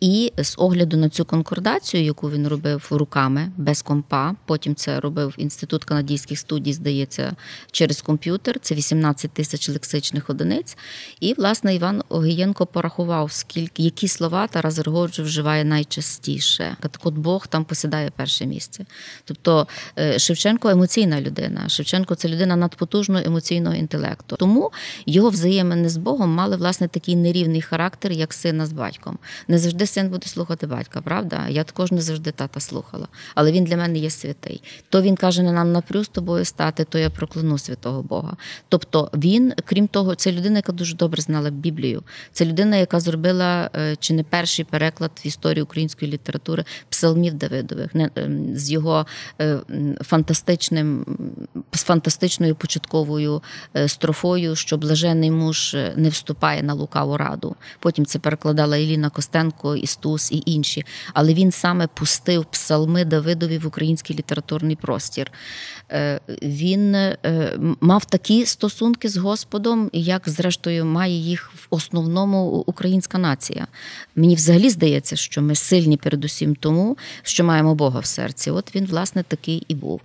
І 0.00 0.32
з 0.36 0.54
огляду 0.58 0.96
на 0.96 1.08
цю 1.08 1.24
конкордацію, 1.24 2.04
яку 2.04 2.30
він 2.30 2.48
робив 2.48 2.86
руками 2.90 3.52
без 3.56 3.82
компа, 3.82 4.34
потім 4.46 4.74
це 4.74 5.00
робив 5.00 5.34
інститут 5.38 5.84
канадійських 5.84 6.38
студій, 6.38 6.72
здається, 6.72 7.36
через 7.70 8.02
комп'ютер. 8.02 8.58
Це 8.60 8.74
18 8.74 9.30
тисяч 9.30 9.68
лексичних 9.68 10.30
одиниць. 10.30 10.76
І 11.20 11.34
власне 11.34 11.74
Іван 11.74 12.02
Огієнко 12.08 12.66
порахував, 12.66 13.32
скільки 13.32 13.82
які 13.82 14.08
слова 14.08 14.46
Тарас 14.46 14.78
Григорович 14.78 15.18
вживає 15.20 15.64
найчастіше. 15.64 16.76
Так 16.80 17.12
Бог 17.14 17.46
там 17.46 17.64
посідає 17.64 18.10
перше 18.16 18.46
місце. 18.46 18.84
Тобто 19.24 19.66
е, 19.98 20.18
Шевченко 20.18 20.68
емоційна 20.68 21.20
людина. 21.20 21.68
Шевченко 21.68 22.14
це 22.14 22.28
людина 22.28 22.56
надпотужного 22.56 23.24
емоційного 23.24 23.74
інтелекту. 23.74 24.36
Тому 24.36 24.72
його 25.06 25.30
взаємини 25.30 25.88
з 25.88 25.96
Богом 25.96 26.30
мали 26.30 26.56
власне 26.56 26.88
такий 26.88 27.16
нерівний 27.16 27.62
характер, 27.62 28.12
як 28.12 28.34
сина 28.34 28.66
з 28.66 28.72
батьком. 28.72 29.18
Не 29.48 29.58
завжди 29.86 30.00
син 30.00 30.10
буде 30.10 30.26
слухати 30.26 30.66
батька, 30.66 31.00
правда? 31.00 31.48
Я 31.48 31.64
також 31.64 31.92
не 31.92 32.00
завжди 32.00 32.32
тата 32.32 32.60
слухала, 32.60 33.08
але 33.34 33.52
він 33.52 33.64
для 33.64 33.76
мене 33.76 33.98
є 33.98 34.10
святий. 34.10 34.62
То 34.88 35.02
він 35.02 35.16
каже: 35.16 35.42
не 35.42 35.52
нам 35.52 35.72
напрю 35.72 36.04
з 36.04 36.08
тобою 36.08 36.44
стати, 36.44 36.84
то 36.84 36.98
я 36.98 37.10
прокляну 37.10 37.58
святого 37.58 38.02
Бога. 38.02 38.36
Тобто 38.68 39.10
він, 39.14 39.52
крім 39.64 39.88
того, 39.88 40.14
це 40.14 40.32
людина, 40.32 40.56
яка 40.56 40.72
дуже 40.72 40.96
добре 40.96 41.22
знала 41.22 41.50
Біблію. 41.50 42.02
Це 42.32 42.44
людина, 42.44 42.76
яка 42.76 43.00
зробила 43.00 43.70
е, 43.74 43.96
чи 43.96 44.14
не 44.14 44.22
перший 44.22 44.64
переклад 44.64 45.10
в 45.24 45.26
історії 45.26 45.62
української 45.62 46.12
літератури 46.12 46.64
псалмів 46.96 47.34
Давидових, 47.34 47.94
не 47.94 48.10
ем, 48.16 48.56
з 48.56 48.70
його 48.70 49.06
е, 49.40 49.58
фантастичним 50.00 51.06
з 51.72 51.82
фантастичною 51.82 52.54
початковою 52.54 53.42
е, 53.76 53.88
строфою, 53.88 54.56
що 54.56 54.76
блажений 54.76 55.30
муж 55.30 55.74
е, 55.74 55.92
не 55.96 56.08
вступає 56.08 56.62
на 56.62 56.74
лукаву 56.74 57.16
раду. 57.16 57.56
Потім 57.78 58.06
це 58.06 58.18
перекладала 58.18 58.78
Еліна 58.78 59.10
Костенко, 59.10 59.76
Істус 59.76 60.32
і 60.32 60.42
інші. 60.46 60.84
Але 61.14 61.34
він 61.34 61.52
саме 61.52 61.86
пустив 61.86 62.44
псалми 62.44 63.04
Давидові 63.04 63.58
в 63.58 63.66
український 63.66 64.16
літературний 64.16 64.76
простір. 64.76 65.32
Він 66.42 66.96
мав 67.80 68.04
такі 68.04 68.46
стосунки 68.46 69.08
з 69.08 69.16
Господом, 69.16 69.90
як 69.92 70.28
зрештою 70.28 70.84
має 70.84 71.14
їх 71.14 71.52
в 71.54 71.66
основному 71.70 72.46
українська 72.46 73.18
нація. 73.18 73.66
Мені 74.16 74.34
взагалі 74.34 74.70
здається, 74.70 75.16
що 75.16 75.42
ми 75.42 75.54
сильні 75.54 75.96
передусім 75.96 76.54
тому, 76.54 76.85
що 77.22 77.44
маємо 77.44 77.74
Бога 77.74 78.00
в 78.00 78.06
серці. 78.06 78.50
От 78.50 78.74
він, 78.74 78.86
власне, 78.86 79.22
такий 79.22 79.64
і 79.68 79.74
був. 79.74 80.00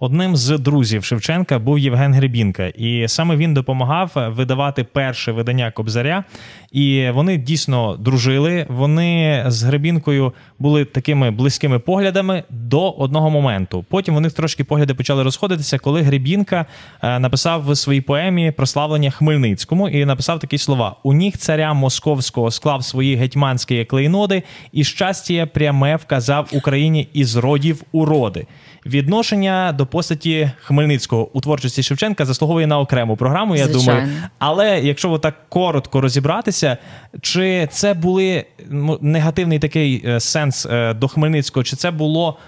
Одним 0.00 0.36
з 0.36 0.58
друзів 0.58 1.04
Шевченка 1.04 1.58
був 1.58 1.78
Євген 1.78 2.14
Гребінка, 2.14 2.66
і 2.66 3.08
саме 3.08 3.36
він 3.36 3.54
допомагав 3.54 4.12
видавати 4.16 4.84
перше 4.84 5.32
видання 5.32 5.70
Кобзаря. 5.70 6.24
І 6.72 7.08
вони 7.14 7.36
дійсно 7.36 7.96
дружили. 7.96 8.66
Вони 8.68 9.44
з 9.46 9.62
Гребінкою 9.62 10.32
були 10.58 10.84
такими 10.84 11.30
близькими 11.30 11.78
поглядами 11.78 12.42
до 12.50 12.90
одного 12.90 13.30
моменту. 13.30 13.84
Потім 13.88 14.20
них 14.20 14.32
трошки 14.32 14.64
погляди 14.64 14.94
почали 14.94 15.22
розходитися, 15.22 15.78
коли 15.78 16.02
Гребінка 16.02 16.66
е, 17.02 17.18
написав 17.18 17.70
в 17.70 17.76
своїй 17.76 18.00
поемі 18.00 18.50
прославлення 18.50 19.10
Хмельницькому 19.10 19.88
і 19.88 20.04
написав 20.04 20.38
такі 20.38 20.58
слова: 20.58 20.96
у 21.02 21.12
ніг 21.12 21.36
царя 21.36 21.74
московського 21.74 22.50
склав 22.50 22.84
свої 22.84 23.16
гетьманські 23.16 23.84
клейноди, 23.84 24.42
і 24.72 24.84
щастя 24.84 25.46
пряме 25.46 25.96
вказав 25.96 26.48
Україні 26.52 27.08
із 27.12 27.36
родів 27.36 27.82
уроди. 27.92 28.46
Відношення 28.86 29.74
до 29.78 29.86
постаті 29.90 30.50
Хмельницького 30.62 31.30
у 31.32 31.40
творчості 31.40 31.82
Шевченка 31.82 32.24
заслуговує 32.24 32.66
на 32.66 32.78
окрему 32.78 33.16
програму, 33.16 33.56
я 33.56 33.66
Звичайно. 33.66 34.00
думаю. 34.00 34.22
Але 34.38 34.80
якщо 34.80 35.18
так 35.18 35.34
коротко 35.48 36.00
розібратися, 36.00 36.76
чи 37.20 37.68
це 37.72 37.94
були 37.94 38.44
ну, 38.70 38.98
негативний 39.00 39.58
такий 39.58 40.02
е, 40.06 40.20
сенс 40.20 40.66
е, 40.66 40.94
до 40.94 41.08
Хмельницького, 41.08 41.64
чи 41.64 41.76
це 41.76 41.90
було 41.90 42.38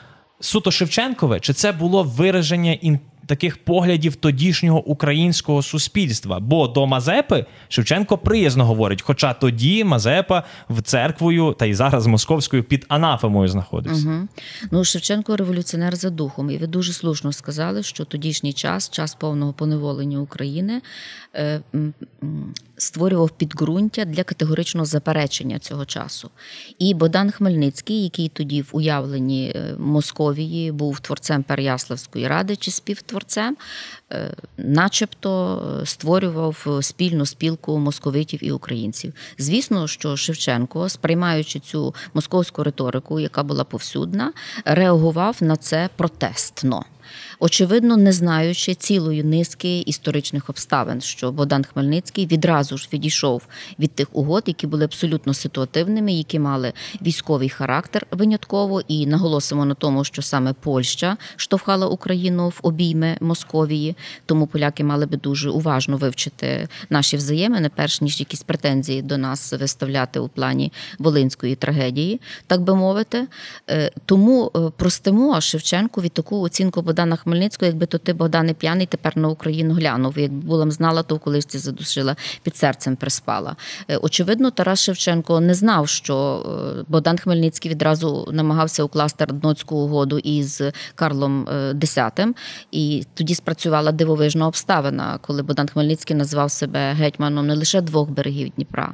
суто 0.40 0.70
Шевченкове, 0.70 1.40
чи 1.40 1.52
це 1.52 1.72
було 1.72 2.02
вираження 2.02 2.72
ін... 2.72 2.98
таких 3.30 3.56
поглядів 3.56 4.16
тодішнього 4.16 4.84
українського 4.84 5.62
суспільства? 5.62 6.40
Бо 6.40 6.68
до 6.68 6.86
Мазепи 6.86 7.46
Шевченко 7.68 8.18
приязно 8.18 8.66
говорить, 8.66 9.02
хоча 9.02 9.34
тоді 9.34 9.84
Мазепа 9.84 10.44
в 10.70 10.82
церквою 10.82 11.54
та 11.58 11.66
й 11.66 11.74
зараз 11.74 12.06
московською 12.06 12.64
під 12.64 12.86
анафемою 12.88 13.48
знаходився. 13.48 14.08
Угу. 14.08 14.28
Ну, 14.70 14.84
Шевченко 14.84 15.36
революціонер 15.36 15.96
за 15.96 16.10
духом, 16.10 16.50
і 16.50 16.56
ви 16.56 16.66
дуже 16.66 16.92
слушно 16.92 17.32
сказали, 17.32 17.82
що 17.82 18.04
тодішній 18.04 18.52
час, 18.52 18.90
час 18.90 19.14
повного 19.14 19.52
поневолення 19.52 20.18
України, 20.18 20.82
е, 21.34 21.60
створював 22.80 23.30
підґрунтя 23.30 24.04
для 24.04 24.24
категоричного 24.24 24.84
заперечення 24.84 25.58
цього 25.58 25.84
часу. 25.84 26.30
І 26.78 26.94
Богдан 26.94 27.30
Хмельницький, 27.30 28.02
який 28.02 28.28
тоді 28.28 28.62
в 28.62 28.68
уявленні 28.72 29.52
е, 29.54 29.74
Московії 29.78 30.72
був 30.72 31.00
творцем 31.00 31.42
Переяславської 31.42 32.28
ради 32.28 32.56
чи 32.56 32.70
співтворцем, 32.70 33.56
е, 34.12 34.34
начебто 34.58 35.62
е, 35.82 35.86
створював 35.86 36.78
спільну 36.82 37.26
спілку 37.26 37.78
московитів 37.78 38.44
і 38.44 38.52
українців. 38.52 39.12
Звісно, 39.38 39.88
що 39.88 40.16
Шевченко, 40.16 40.88
сприймаючи 40.88 41.60
цю 41.60 41.94
московську 42.14 42.62
риторику, 42.62 43.20
яка 43.20 43.42
була 43.42 43.64
повсюдна, 43.64 44.32
реагував 44.64 45.36
на 45.40 45.56
це 45.56 45.88
протестно. 45.96 46.84
Очевидно, 47.42 47.96
не 47.96 48.12
знаючи 48.12 48.74
цілої 48.74 49.24
низки 49.24 49.78
історичних 49.78 50.50
обставин, 50.50 51.00
що 51.00 51.32
Богдан 51.32 51.64
Хмельницький 51.64 52.26
відразу 52.26 52.78
ж 52.78 52.88
відійшов 52.92 53.42
від 53.78 53.90
тих 53.92 54.08
угод, 54.12 54.42
які 54.46 54.66
були 54.66 54.84
абсолютно 54.84 55.34
ситуативними, 55.34 56.12
які 56.12 56.38
мали 56.38 56.72
військовий 57.02 57.48
характер 57.48 58.06
винятково, 58.10 58.80
і 58.80 59.06
наголосимо 59.06 59.64
на 59.64 59.74
тому, 59.74 60.04
що 60.04 60.22
саме 60.22 60.52
Польща 60.52 61.16
штовхала 61.36 61.86
Україну 61.86 62.48
в 62.48 62.58
обійми 62.62 63.16
Московії, 63.20 63.96
тому 64.26 64.46
поляки 64.46 64.84
мали 64.84 65.06
би 65.06 65.16
дуже 65.16 65.50
уважно 65.50 65.96
вивчити 65.96 66.68
наші 66.90 67.16
взаємини, 67.16 67.70
перш 67.74 68.00
ніж 68.00 68.20
якісь 68.20 68.42
претензії 68.42 69.02
до 69.02 69.18
нас 69.18 69.52
виставляти 69.52 70.20
у 70.20 70.28
плані 70.28 70.72
волинської 70.98 71.54
трагедії, 71.54 72.20
так 72.46 72.60
би 72.60 72.74
мовити. 72.74 73.26
Е, 73.70 73.90
Тому 74.06 74.52
е, 74.56 74.58
простимо 74.76 75.40
Шевченку 75.40 76.00
від 76.00 76.12
таку 76.12 76.40
оцінку 76.40 76.82
Богдана 76.82 77.16
Хмельницького, 77.16 77.29
якби 77.66 77.86
то 77.86 77.98
ти 77.98 78.12
Богдане 78.12 78.54
п'яний 78.54 78.86
тепер 78.86 79.16
на 79.16 79.28
Україну 79.28 79.74
глянув. 79.74 80.18
Якби 80.18 80.46
була 80.46 80.66
б 80.66 80.70
знала, 80.70 81.02
то 81.02 81.16
в 81.16 81.18
колисці 81.18 81.58
задушила 81.58 82.16
під 82.42 82.56
серцем 82.56 82.96
приспала. 82.96 83.56
Е, 83.88 83.96
Очевидно, 83.96 84.50
Тарас 84.50 84.82
Шевченко 84.82 85.40
не 85.40 85.54
знав, 85.54 85.88
що 85.88 86.42
е, 86.80 86.84
Богдан 86.88 87.18
Хмельницький 87.18 87.70
відразу 87.70 88.28
намагався 88.32 88.84
укласти 88.84 89.24
Радноцьку 89.24 89.76
угоду 89.76 90.18
із 90.18 90.62
Карлом 90.94 91.48
е, 91.48 91.72
X, 91.72 92.34
і 92.72 93.04
тоді 93.14 93.34
спрацювала 93.34 93.92
дивовижна 93.92 94.46
обставина, 94.46 95.18
коли 95.22 95.42
Богдан 95.42 95.68
Хмельницький 95.68 96.16
назвав 96.16 96.50
себе 96.50 96.92
гетьманом 96.92 97.46
не 97.46 97.54
лише 97.54 97.80
двох 97.80 98.10
берегів 98.10 98.52
Дніпра. 98.56 98.92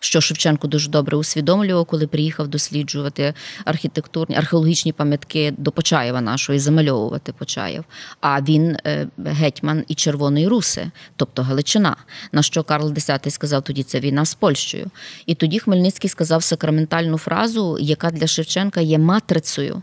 Що 0.00 0.20
Шевченко 0.20 0.68
дуже 0.68 0.90
добре 0.90 1.16
усвідомлював, 1.16 1.86
коли 1.86 2.06
приїхав 2.06 2.48
досліджувати 2.48 3.34
архітектурні 3.64 4.36
археологічні 4.36 4.92
пам'ятки 4.92 5.54
до 5.58 5.72
Почаєва 5.72 6.20
нашого 6.20 6.56
і 6.56 6.58
замальовувати 6.58 7.32
Почаєв. 7.78 7.84
А 8.20 8.40
він 8.40 8.76
е, 8.86 9.06
гетьман 9.24 9.84
і 9.88 9.94
Червоної 9.94 10.48
Руси, 10.48 10.90
тобто 11.16 11.42
Галичина. 11.42 11.96
На 12.32 12.42
що 12.42 12.62
Карл 12.62 12.92
X 12.92 13.30
сказав 13.30 13.62
тоді 13.62 13.82
це 13.82 14.00
війна 14.00 14.24
з 14.24 14.34
Польщею. 14.34 14.90
І 15.26 15.34
тоді 15.34 15.58
Хмельницький 15.58 16.10
сказав 16.10 16.42
сакраментальну 16.42 17.18
фразу, 17.18 17.78
яка 17.80 18.10
для 18.10 18.26
Шевченка 18.26 18.80
є 18.80 18.98
матрицею. 18.98 19.82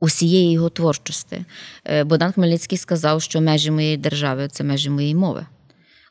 Усієї 0.00 0.52
його 0.52 0.68
творчості. 0.68 1.44
Е, 1.84 2.04
Богдан 2.04 2.32
Хмельницький 2.32 2.78
сказав, 2.78 3.22
що 3.22 3.40
межі 3.40 3.70
моєї 3.70 3.96
держави 3.96 4.48
це 4.48 4.64
межі 4.64 4.90
моєї 4.90 5.14
мови. 5.14 5.46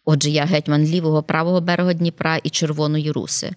Отже, 0.09 0.29
я 0.29 0.45
гетьман 0.45 0.85
лівого 0.85 1.23
правого 1.23 1.61
берега 1.61 1.93
Дніпра 1.93 2.39
і 2.43 2.49
Червоної 2.49 3.11
Руси. 3.11 3.51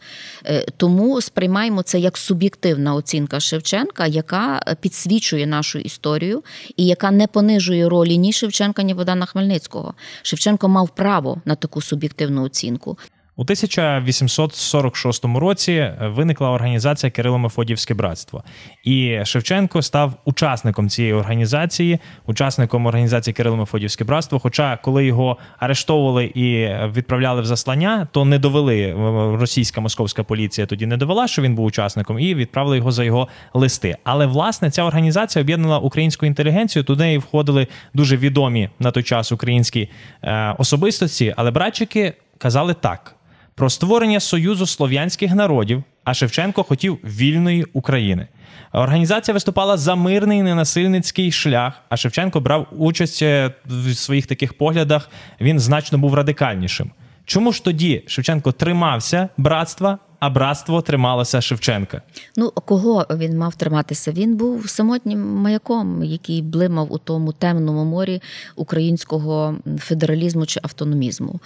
Е, 0.46 0.66
Тому 0.76 1.20
сприймаємо 1.20 1.82
це 1.82 1.98
як 2.00 2.16
суб'єктивна 2.18 2.94
оцінка 2.94 3.40
Шевченка, 3.40 4.06
яка 4.06 4.60
підсвічує 4.80 5.46
нашу 5.46 5.78
історію 5.78 6.42
і 6.76 6.86
яка 6.86 7.10
не 7.10 7.26
понижує 7.26 7.88
ролі 7.88 8.18
ні 8.18 8.32
Шевченка, 8.32 8.82
ні 8.82 8.94
Богдана 8.94 9.26
Хмельницького. 9.26 9.94
Шевченко 10.22 10.68
мав 10.68 10.88
право 10.88 11.42
на 11.44 11.54
таку 11.54 11.80
суб'єктивну 11.80 12.44
оцінку. 12.44 12.98
У 13.40 13.42
1846 13.42 15.24
році 15.24 15.92
виникла 16.00 16.50
організація 16.50 17.10
Кирило-Мефодіївське 17.10 17.94
братство, 17.94 18.44
і 18.84 19.18
Шевченко 19.24 19.82
став 19.82 20.12
учасником 20.24 20.88
цієї 20.88 21.14
організації, 21.14 21.98
учасником 22.26 22.86
організації 22.86 23.34
Кирило-Мефодіївське 23.34 24.04
братство. 24.04 24.38
Хоча, 24.38 24.76
коли 24.76 25.04
його 25.06 25.36
арештовували 25.58 26.24
і 26.24 26.68
відправляли 26.96 27.40
в 27.40 27.46
заслання, 27.46 28.08
то 28.12 28.24
не 28.24 28.38
довели 28.38 28.92
російська 29.40 29.80
московська 29.80 30.24
поліція 30.24 30.66
тоді 30.66 30.86
не 30.86 30.96
довела, 30.96 31.28
що 31.28 31.42
він 31.42 31.54
був 31.54 31.64
учасником, 31.64 32.18
і 32.18 32.34
відправили 32.34 32.76
його 32.76 32.92
за 32.92 33.04
його 33.04 33.28
листи. 33.54 33.96
Але 34.04 34.26
власне 34.26 34.70
ця 34.70 34.82
організація 34.82 35.42
об'єднала 35.42 35.78
українську 35.78 36.26
інтелігенцію. 36.26 36.84
Туди 36.84 37.04
неї 37.04 37.18
входили 37.18 37.66
дуже 37.94 38.16
відомі 38.16 38.68
на 38.78 38.90
той 38.90 39.02
час 39.02 39.32
українські 39.32 39.88
е, 40.22 40.54
особистості, 40.58 41.34
але 41.36 41.50
братчики 41.50 42.14
казали 42.38 42.74
так 42.74 43.16
про 43.54 43.70
створення 43.70 44.20
союзу 44.20 44.66
слов'янських 44.66 45.34
народів, 45.34 45.84
а 46.04 46.14
Шевченко 46.14 46.62
хотів 46.62 46.98
вільної 47.04 47.64
України. 47.72 48.28
Організація 48.72 49.32
виступала 49.32 49.76
за 49.76 49.94
мирний 49.94 50.42
ненасильницький 50.42 51.32
шлях, 51.32 51.82
а 51.88 51.96
Шевченко 51.96 52.40
брав 52.40 52.66
участь 52.70 53.22
е, 53.22 53.54
в 53.66 53.94
своїх 53.94 54.26
таких 54.26 54.54
поглядах. 54.54 55.10
Він 55.40 55.58
значно 55.60 55.98
був 55.98 56.14
радикальнішим. 56.14 56.90
Чому 57.24 57.52
ж 57.52 57.64
тоді 57.64 58.04
Шевченко 58.06 58.52
тримався 58.52 59.28
братства, 59.36 59.98
а 60.20 60.30
братство 60.30 60.82
трималося 60.82 61.40
Шевченка? 61.40 62.02
Ну, 62.36 62.50
кого 62.50 63.06
він 63.10 63.38
мав 63.38 63.54
триматися? 63.54 64.12
Він 64.12 64.36
був 64.36 64.68
самотнім 64.68 65.20
маяком, 65.20 66.04
який 66.04 66.42
блимав 66.42 66.92
у 66.92 66.98
тому 66.98 67.32
темному 67.32 67.84
морі 67.84 68.22
українського 68.56 69.54
федералізму 69.78 70.46
чи 70.46 70.60
автономізму. 70.62 71.40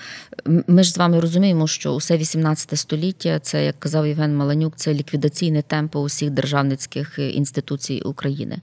Ми 0.67 0.83
ж 0.83 0.93
з 0.93 0.99
вами 0.99 1.21
розуміємо, 1.21 1.67
що 1.67 1.93
усе 1.93 2.17
18 2.17 2.79
століття, 2.79 3.39
це, 3.39 3.65
як 3.65 3.81
казав 3.81 4.07
Євген 4.07 4.37
Маланюк, 4.37 4.73
це 4.77 4.95
ліквідаційне 4.95 5.63
темпо 5.63 6.01
усіх 6.01 6.31
державницьких 6.31 7.19
інституцій 7.19 8.01
України. 8.01 8.59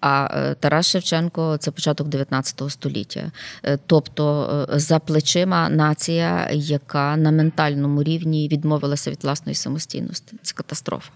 А 0.00 0.28
е, 0.32 0.54
Тарас 0.54 0.86
Шевченко 0.86 1.56
це 1.56 1.70
початок 1.70 2.08
19 2.08 2.62
століття. 2.68 3.32
Е, 3.64 3.78
Тобто 3.86 4.66
е, 4.72 4.78
за 4.78 4.98
плечима 4.98 5.68
нація, 5.68 6.48
яка 6.52 7.16
на 7.16 7.30
ментальному 7.30 8.02
рівні 8.02 8.48
відмовилася 8.48 9.10
від 9.10 9.24
власної 9.24 9.51
самостійності. 9.54 10.36
Це 10.42 10.54
катастрофа. 10.54 11.10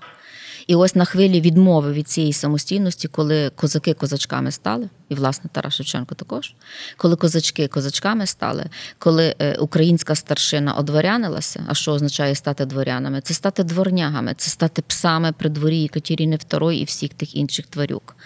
І 0.67 0.75
ось 0.75 0.95
на 0.95 1.05
хвилі 1.05 1.41
відмови 1.41 1.93
від 1.93 2.09
цієї 2.09 2.33
самостійності, 2.33 3.09
коли 3.09 3.51
козаки 3.51 3.95
козачками 3.95 4.51
стали, 4.51 4.89
і 5.09 5.15
власне 5.15 5.51
Тарас 5.53 5.75
Шевченко 5.75 6.15
також, 6.15 6.55
коли 6.97 7.17
козачки 7.17 7.69
козачками 7.69 8.27
стали, 8.27 8.65
коли 8.99 9.35
е, 9.39 9.57
українська 9.57 10.15
старшина 10.15 10.73
одворянилася, 10.73 11.65
а 11.69 11.75
що 11.75 11.93
означає 11.93 12.35
стати 12.35 12.67
дворянами? 12.67 13.21
Це 13.21 13.35
стати 13.35 13.65
дворнягами, 13.65 14.35
це 14.37 14.51
стати 14.51 14.83
псами 14.83 15.33
при 15.39 15.49
дворі 15.49 15.85
Екатерини 15.85 16.37
II 16.37 16.73
і 16.73 16.85
всіх 16.85 17.15
тих 17.15 17.37
інших 17.37 17.67
тварюк. 17.67 18.17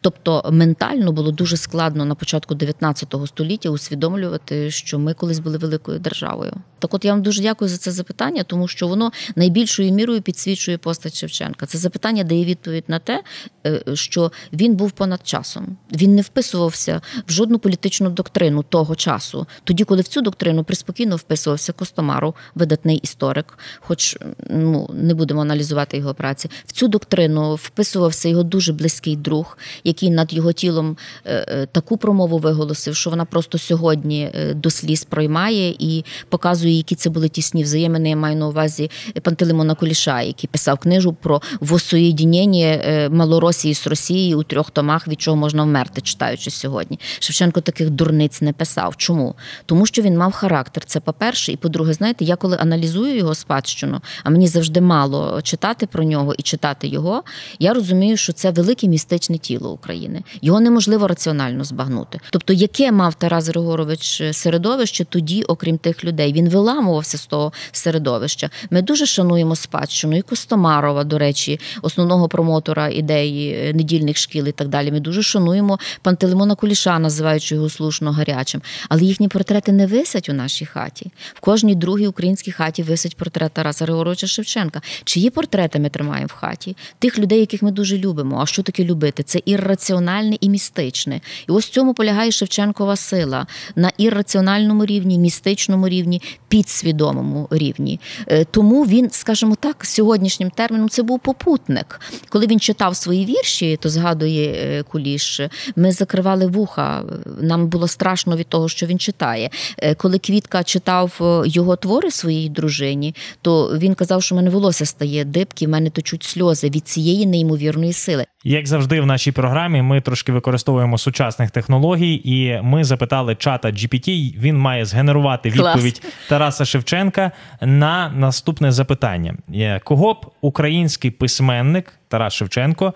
Тобто 0.00 0.50
ментально 0.52 1.12
було 1.12 1.30
дуже 1.30 1.56
складно 1.56 2.04
на 2.04 2.14
початку 2.14 2.54
19 2.54 3.14
століття 3.26 3.70
усвідомлювати, 3.70 4.70
що 4.70 4.98
ми 4.98 5.14
колись 5.14 5.38
були 5.38 5.58
великою 5.58 5.98
державою. 5.98 6.52
Так, 6.78 6.94
от 6.94 7.04
я 7.04 7.12
вам 7.12 7.22
дуже 7.22 7.42
дякую 7.42 7.68
за 7.68 7.76
це 7.76 7.90
запитання, 7.90 8.42
тому 8.42 8.68
що 8.68 8.88
воно 8.88 9.12
найбільшою 9.36 9.92
мірою 9.92 10.22
підсвічує 10.22 10.78
постать 10.78 11.16
Шевченка. 11.16 11.66
Це 11.66 11.78
запитання 11.78 12.24
дає 12.24 12.44
відповідь 12.44 12.84
на 12.88 12.98
те, 12.98 13.22
е, 13.66 13.82
що 13.94 14.32
він 14.52 14.76
був 14.76 14.90
понад 14.90 15.26
часом. 15.26 15.76
Він 15.92 16.14
не 16.14 16.22
вписувався 16.24 17.00
в 17.26 17.32
жодну 17.32 17.58
політичну 17.58 18.10
доктрину 18.10 18.62
того 18.62 18.96
часу. 18.96 19.46
Тоді, 19.64 19.84
коли 19.84 20.02
в 20.02 20.08
цю 20.08 20.20
доктрину 20.20 20.64
приспокійно 20.64 21.16
вписувався 21.16 21.72
Костомаров, 21.72 22.34
видатний 22.54 22.96
історик, 22.96 23.58
хоч 23.80 24.16
ну 24.50 24.90
не 24.92 25.14
будемо 25.14 25.40
аналізувати 25.40 25.96
його 25.96 26.14
праці. 26.14 26.50
В 26.66 26.72
цю 26.72 26.88
доктрину 26.88 27.54
вписувався 27.54 28.28
його 28.28 28.42
дуже 28.42 28.72
близький 28.72 29.16
друг, 29.16 29.58
який 29.84 30.10
над 30.10 30.32
його 30.32 30.52
тілом 30.52 30.96
е, 31.24 31.46
е, 31.48 31.66
таку 31.66 31.96
промову 31.96 32.38
виголосив, 32.38 32.96
що 32.96 33.10
вона 33.10 33.24
просто 33.24 33.58
сьогодні 33.58 34.30
е, 34.34 34.54
до 34.54 34.70
сліз 34.70 35.04
проймає 35.04 35.74
і 35.78 36.04
показує, 36.28 36.76
які 36.76 36.94
це 36.94 37.10
були 37.10 37.28
тісні 37.28 37.62
взаємини. 37.62 38.08
Я 38.08 38.16
маю 38.16 38.36
на 38.36 38.48
увазі 38.48 38.90
Пантелеймона 39.22 39.74
Куліша, 39.74 40.22
який 40.22 40.48
писав 40.52 40.78
книжу 40.78 41.12
про 41.12 41.42
воссоєдінення 41.60 43.08
Малоросії 43.12 43.74
з 43.74 43.86
Росією 43.86 44.38
у 44.38 44.42
трьох 44.42 44.70
томах, 44.70 45.08
від 45.08 45.20
чого 45.20 45.36
можна 45.36 45.62
вмерти, 45.62 46.00
читаючи 46.14 46.50
сьогодні. 46.50 46.98
Шевченко 47.18 47.60
таких 47.60 47.90
дурниць 47.90 48.42
не 48.42 48.52
писав. 48.52 48.96
Чому? 48.96 49.34
Тому 49.66 49.86
що 49.86 50.02
він 50.02 50.18
мав 50.18 50.32
характер. 50.32 50.84
Це 50.84 51.00
по-перше, 51.00 51.52
і 51.52 51.56
по-друге, 51.56 51.92
знаєте, 51.92 52.24
я 52.24 52.36
коли 52.36 52.56
аналізую 52.56 53.16
його 53.16 53.34
спадщину, 53.34 54.00
а 54.24 54.30
мені 54.30 54.48
завжди 54.48 54.80
мало 54.80 55.42
читати 55.42 55.86
про 55.86 56.04
нього 56.04 56.34
і 56.38 56.42
читати 56.42 56.88
його. 56.88 57.22
Я 57.58 57.74
розумію, 57.74 58.16
що 58.16 58.32
це 58.32 58.50
велике 58.50 58.88
містичне 58.88 59.38
тіло 59.38 59.72
України. 59.72 60.22
Його 60.42 60.60
неможливо 60.60 61.08
раціонально 61.08 61.64
збагнути. 61.64 62.20
Тобто, 62.30 62.52
яке 62.52 62.92
мав 62.92 63.14
Тарас 63.14 63.48
Григорович 63.48 64.22
середовище 64.32 65.04
тоді, 65.04 65.42
окрім 65.42 65.78
тих 65.78 66.04
людей, 66.04 66.32
він 66.32 66.48
виламувався 66.48 67.18
з 67.18 67.26
того 67.26 67.52
середовища. 67.72 68.50
Ми 68.70 68.82
дуже 68.82 69.06
шануємо 69.06 69.56
спадщину 69.56 70.16
і 70.16 70.22
Костомарова, 70.22 71.04
до 71.04 71.18
речі, 71.18 71.60
основного 71.82 72.28
промотора 72.28 72.88
ідеї 72.88 73.72
недільних 73.74 74.16
шкіл 74.16 74.48
і 74.48 74.52
так 74.52 74.68
далі. 74.68 74.92
Ми 74.92 75.00
дуже 75.00 75.22
шануємо 75.22 75.78
Пантелеймона 76.04 76.54
Куліша, 76.54 76.98
називаючи 76.98 77.54
його 77.54 77.70
слушно 77.70 78.12
гарячим. 78.12 78.62
Але 78.88 79.02
їхні 79.02 79.28
портрети 79.28 79.72
не 79.72 79.86
висять 79.86 80.28
у 80.28 80.32
нашій 80.32 80.66
хаті. 80.66 81.10
В 81.34 81.40
кожній 81.40 81.74
другій 81.74 82.06
українській 82.06 82.52
хаті 82.52 82.82
висить 82.82 83.16
портрет 83.16 83.52
Тараса 83.52 83.84
Григоровича 83.84 84.26
Шевченка. 84.26 84.82
Чиї 85.04 85.30
портрети 85.30 85.78
ми 85.78 85.88
тримаємо 85.88 86.26
в 86.26 86.32
хаті? 86.32 86.76
Тих 86.98 87.18
людей, 87.18 87.40
яких 87.40 87.62
ми 87.62 87.70
дуже 87.70 87.98
любимо. 87.98 88.40
А 88.42 88.46
що 88.46 88.62
таке 88.62 88.84
любити? 88.84 89.22
Це 89.22 89.40
ірраціональне 89.44 90.36
і 90.40 90.48
містичне. 90.48 91.20
І 91.48 91.52
ось 91.52 91.66
в 91.66 91.70
цьому 91.70 91.94
полягає 91.94 92.30
Шевченкова 92.30 92.96
сила 92.96 93.46
на 93.76 93.90
ірраціональному 93.98 94.86
рівні, 94.86 95.18
містичному 95.18 95.88
рівні, 95.88 96.22
підсвідомому 96.48 97.48
рівні. 97.50 98.00
Е, 98.28 98.44
Тому 98.44 98.84
він, 98.84 99.10
скажімо 99.10 99.56
так, 99.60 99.84
сьогоднішнім 99.84 100.50
терміном 100.50 100.88
це 100.88 101.02
був 101.02 101.20
попутник. 101.20 102.00
Коли 102.28 102.46
він 102.46 102.60
читав 102.60 102.96
свої 102.96 103.24
вірші, 103.24 103.78
то 103.80 103.88
згадує 103.88 104.46
е, 104.46 104.82
Куліш, 104.82 105.40
ми 105.76 105.93
закривали 105.94 106.46
вуха. 106.46 107.02
Нам 107.40 107.66
було 107.68 107.88
страшно 107.88 108.36
від 108.36 108.46
того, 108.46 108.68
що 108.68 108.86
він 108.86 108.98
читає. 108.98 109.50
Е, 109.78 109.94
Коли 109.94 110.18
Квітка 110.18 110.62
читав 110.64 111.18
е, 111.20 111.48
його 111.48 111.76
твори 111.76 112.10
своїй 112.10 112.48
дружині, 112.48 113.14
то 113.42 113.78
він 113.78 113.94
казав, 113.94 114.22
що 114.22 114.34
в 114.34 114.36
мене 114.36 114.50
волосся 114.50 114.86
стає 114.86 115.24
дибки, 115.24 115.66
в 115.66 115.68
мене 115.68 115.90
точуть 115.90 116.22
сльози 116.22 116.70
від 116.70 116.88
цієї 116.88 117.26
неймовірної 117.26 117.92
сили. 117.92 118.24
Як 118.46 118.66
завжди, 118.66 119.00
в 119.00 119.06
нашій 119.06 119.32
програмі 119.32 119.82
ми 119.82 120.00
трошки 120.00 120.32
використовуємо 120.32 120.98
сучасних 120.98 121.50
технологій, 121.50 122.20
і 122.24 122.60
ми 122.62 122.84
запитали 122.84 123.34
чата 123.34 123.68
GPT, 123.68 124.38
Він 124.38 124.58
має 124.58 124.84
згенерувати 124.84 125.50
Клас. 125.50 125.74
відповідь 125.76 126.02
Тараса 126.28 126.64
Шевченка 126.64 127.30
на 127.60 128.08
наступне 128.08 128.72
запитання: 128.72 129.34
Е, 129.54 129.80
кого 129.84 130.14
б 130.14 130.26
український 130.40 131.10
письменник 131.10 131.92
Тарас 132.08 132.34
Шевченко 132.34 132.92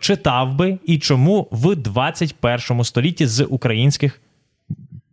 читав 0.00 0.54
би 0.54 0.78
і 0.84 0.98
чому 0.98 1.48
в 1.50 1.76
21 1.76 2.84
столітті 2.84 3.26
з 3.26 3.44
українських 3.44 4.20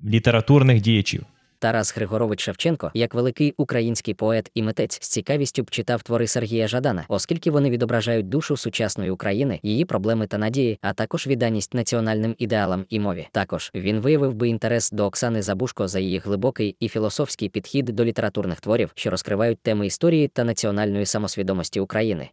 літературних 0.04 0.82
діячів? 0.82 1.26
Тарас 1.64 1.96
Григорович 1.96 2.42
Шевченко, 2.42 2.92
як 2.94 3.14
великий 3.14 3.54
український 3.58 4.14
поет 4.14 4.52
і 4.56 4.64
митець, 4.64 5.00
з 5.02 5.08
цікавістю 5.08 5.64
б 5.64 5.70
читав 5.70 6.04
твори 6.04 6.28
Сергія 6.28 6.68
Жадана, 6.68 7.06
оскільки 7.08 7.52
вони 7.52 7.70
відображають 7.70 8.30
душу 8.30 8.58
сучасної 8.58 9.12
України, 9.12 9.60
її 9.64 9.86
проблеми 9.86 10.28
та 10.28 10.38
надії, 10.38 10.78
а 10.82 10.94
також 10.94 11.28
відданість 11.28 11.74
національним 11.74 12.36
ідеалам 12.38 12.86
і 12.90 13.00
мові. 13.00 13.28
Також 13.32 13.72
він 13.76 14.00
виявив 14.00 14.34
би 14.34 14.50
інтерес 14.50 14.92
до 14.92 15.06
Оксани 15.06 15.42
Забушко 15.42 15.88
за 15.88 16.00
її 16.00 16.18
глибокий 16.18 16.76
і 16.80 16.90
філософський 16.90 17.50
підхід 17.50 17.86
до 17.86 18.06
літературних 18.06 18.62
творів, 18.62 18.92
що 18.96 19.10
розкривають 19.10 19.60
теми 19.60 19.88
історії 19.88 20.28
та 20.28 20.44
національної 20.44 21.06
самосвідомості 21.06 21.80
України. 21.80 22.30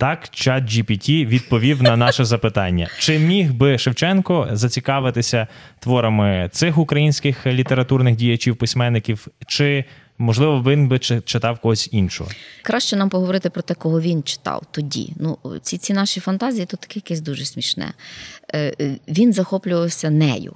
Так, 0.00 0.28
чат 0.28 0.64
GPT 0.64 1.26
відповів 1.26 1.82
на 1.82 1.96
наше 1.96 2.24
запитання: 2.24 2.88
чи 2.98 3.18
міг 3.18 3.52
би 3.52 3.78
Шевченко 3.78 4.48
зацікавитися 4.52 5.46
творами 5.78 6.48
цих 6.52 6.78
українських 6.78 7.46
літературних 7.46 8.16
діячів, 8.16 8.56
письменників, 8.56 9.28
чи 9.46 9.84
можливо 10.18 10.62
він 10.62 10.88
би 10.88 10.98
читав 10.98 11.58
когось 11.58 11.88
іншого? 11.92 12.30
Краще 12.62 12.96
нам 12.96 13.08
поговорити 13.08 13.50
про 13.50 13.62
те, 13.62 13.74
кого 13.74 14.00
він 14.00 14.22
читав 14.22 14.62
тоді. 14.70 15.12
Ну, 15.16 15.38
ці, 15.62 15.78
ці 15.78 15.92
наші 15.92 16.20
фантазії 16.20 16.66
то 16.66 16.76
таке 16.76 16.92
якесь 16.94 17.20
дуже 17.20 17.44
смішне. 17.44 17.92
Е, 18.54 18.74
е, 18.80 18.96
Він 19.08 19.32
захоплювався 19.32 20.10
нею. 20.10 20.54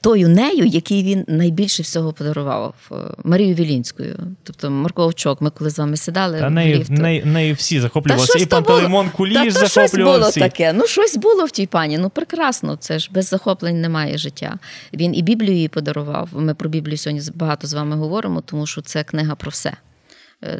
Тою 0.00 0.28
нею, 0.28 0.64
який 0.64 1.02
він 1.02 1.24
найбільше 1.28 1.82
всього 1.82 2.12
подарував 2.12 2.74
е, 2.92 2.94
Марію 3.24 3.54
Вілінською. 3.54 4.16
Тобто 4.42 4.70
Марко 4.70 5.02
Овчок, 5.04 5.40
ми 5.40 5.50
коли 5.50 5.70
з 5.70 5.78
вами 5.78 5.96
сідали. 5.96 6.38
Та 6.38 6.50
нею, 6.50 6.78
ліфту. 6.78 6.92
нею, 6.92 7.26
нею 7.26 7.54
всі 7.54 7.80
захоплювалися. 7.80 8.38
І 8.38 8.46
Пантелеймон. 8.46 9.10
Куліш 9.10 9.54
Та 9.54 9.60
то 9.60 9.68
щось 9.68 9.94
було 9.94 10.28
всі. 10.28 10.40
таке. 10.40 10.72
Ну, 10.72 10.86
щось 10.86 11.16
було 11.16 11.44
в 11.44 11.50
тій 11.50 11.66
пані. 11.66 11.98
Ну, 11.98 12.10
прекрасно. 12.10 12.76
Це 12.76 12.98
ж 12.98 13.10
без 13.12 13.28
захоплень 13.28 13.80
немає 13.80 14.18
життя. 14.18 14.58
Він 14.94 15.14
і 15.14 15.22
Біблію 15.22 15.56
їй 15.56 15.68
подарував. 15.68 16.28
Ми 16.32 16.54
про 16.54 16.68
Біблію 16.68 16.96
сьогодні 16.98 17.30
багато 17.34 17.66
з 17.66 17.74
вами 17.74 17.96
говоримо, 17.96 18.40
тому 18.40 18.66
що 18.66 18.80
це 18.80 19.04
книга 19.04 19.34
про 19.34 19.50
все. 19.50 19.72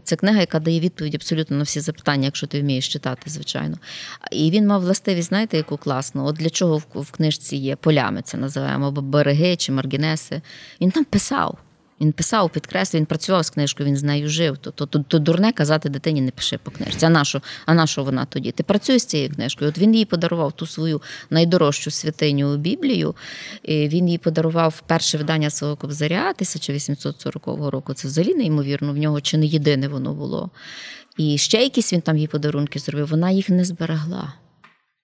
Це 0.03 0.17
книга, 0.17 0.41
яка 0.41 0.61
дає 0.61 0.81
відповідь 0.81 1.15
абсолютно 1.15 1.57
на 1.57 1.63
всі 1.63 1.81
запитання, 1.81 2.25
якщо 2.25 2.47
ти 2.47 2.61
вмієш 2.61 2.89
читати, 2.89 3.23
звичайно. 3.27 3.79
І 4.33 4.51
він 4.51 4.67
мав 4.67 4.81
властивість, 4.81 5.29
знаєте, 5.29 5.57
яку 5.57 5.77
класну. 5.77 6.25
От 6.25 6.37
для 6.37 6.51
чого 6.51 6.83
в 6.95 7.11
книжці 7.11 7.57
є 7.57 7.77
полями, 7.77 8.23
це 8.23 8.37
називаємо 8.37 8.87
або 8.87 9.03
береги 9.03 9.57
чи 9.57 9.73
маргінеси. 9.73 10.43
Він 10.81 10.91
там 10.91 11.05
писав. 11.05 11.59
Він 12.01 12.13
писав, 12.13 12.51
підкреслив, 12.51 13.01
він 13.01 13.07
працював 13.07 13.45
з 13.45 13.51
книжкою, 13.51 13.89
він 13.89 13.97
з 13.97 14.03
нею 14.03 14.29
жив. 14.29 14.59
То, 14.59 14.71
то, 14.71 14.87
то, 14.87 14.99
то 14.99 15.19
дурне 15.19 15.53
казати 15.53 15.89
дитині 15.89 16.21
не 16.21 16.31
пиши 16.31 16.59
по 16.63 16.71
книжці. 16.71 17.07
А 17.07 17.09
на 17.09 17.25
що? 17.25 17.43
А 17.67 17.75
на 17.75 17.87
вона 17.97 18.25
тоді? 18.25 18.53
Ти 18.53 18.63
працюєш 18.63 19.03
з 19.03 19.05
цією 19.05 19.31
книжкою. 19.31 19.71
От 19.71 19.79
він 19.79 19.95
їй 19.95 20.05
подарував 20.05 20.53
ту 20.53 20.67
свою 20.67 21.03
найдорожчу 21.31 21.91
святиню 21.91 22.57
Біблію. 22.57 23.15
І 23.63 23.89
він 23.89 24.09
їй 24.09 24.19
подарував 24.19 24.83
перше 24.87 25.19
видання 25.19 25.51
свого 25.51 25.77
кобзаря 25.77 26.21
1840 26.21 27.47
року. 27.47 27.95
Це 27.95 28.09
взагалі 28.09 28.35
неймовірно. 28.35 28.93
В 28.93 28.97
нього 28.97 29.21
чи 29.21 29.39
не 29.39 29.47
єдине 29.47 29.89
воно 29.89 30.15
було. 30.15 30.51
І 31.17 31.39
ще 31.39 31.63
якісь 31.63 31.93
він 31.93 32.01
там 32.01 32.17
їй 32.17 32.27
подарунки 32.27 32.79
зробив. 32.79 33.09
Вона 33.09 33.31
їх 33.31 33.49
не 33.49 33.65
зберегла. 33.65 34.33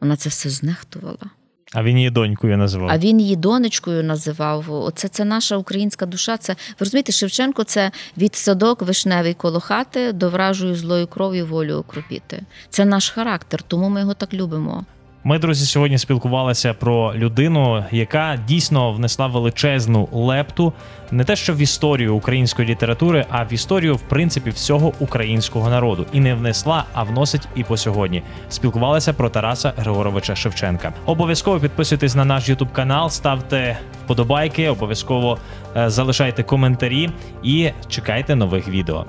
Вона 0.01 0.17
це 0.17 0.29
все 0.29 0.51
знехтувала. 0.51 1.31
А 1.75 1.83
він 1.83 1.97
її 1.97 2.11
донькою 2.11 2.57
називав. 2.57 2.89
А 2.93 2.99
він 2.99 3.21
її 3.21 3.37
донечкою 3.37 4.05
називав. 4.05 4.65
Оце 4.69 5.09
це 5.09 5.25
наша 5.25 5.57
українська 5.57 6.07
душа. 6.07 6.37
Це 6.37 6.53
ви 6.53 6.77
розумієте, 6.81 7.13
Шевченко 7.13 7.65
це 7.65 7.91
від 8.19 8.35
садок 8.35 8.83
вишневий 8.83 9.35
коло 9.35 9.61
хати 9.61 10.13
до 10.13 10.31
вражою 10.31 10.77
злою 10.77 11.07
кров'ю 11.07 11.47
волю 11.47 11.75
окропіти. 11.75 12.43
Це 12.71 12.85
наш 12.85 13.11
характер, 13.11 13.63
тому 13.63 13.89
ми 13.89 14.01
його 14.01 14.15
так 14.15 14.35
любимо. 14.35 14.85
Ми, 15.27 15.39
друзі, 15.39 15.67
сьогодні 15.67 15.99
спілкувалися 15.99 16.75
про 16.75 17.15
людину, 17.15 17.85
яка 17.91 18.39
дійсно 18.49 18.93
внесла 18.93 19.27
величезну 19.27 20.09
лепту 20.13 20.73
не 21.11 21.25
те, 21.25 21.37
що 21.37 21.55
в 21.55 21.59
історію 21.59 22.15
української 22.15 22.69
літератури, 22.69 23.27
а 23.31 23.45
в 23.45 23.53
історію, 23.53 23.97
в 23.97 24.01
принципі, 24.01 24.51
всього 24.51 24.93
українського 25.01 25.71
народу. 25.71 26.07
І 26.13 26.21
не 26.21 26.35
внесла, 26.35 26.85
а 26.95 27.03
вносить 27.03 27.49
і 27.57 27.65
по 27.65 27.77
сьогодні. 27.77 28.23
Спілкувалися 28.49 29.13
про 29.13 29.29
Тараса 29.31 29.73
Григоровича 29.77 30.37
Шевченка. 30.37 30.93
Обов'язково 31.07 31.61
підписуйтесь 31.61 32.15
на 32.15 32.25
наш 32.25 32.49
Ютуб 32.49 32.73
канал, 32.73 33.11
ставте 33.11 33.79
вподобайки, 34.05 34.69
обов'язково 34.69 35.39
е, 35.77 35.91
залишайте 35.91 36.43
коментарі 36.43 37.11
і 37.43 37.71
чекайте 37.89 38.35
нових 38.35 38.69
відео. 38.69 39.07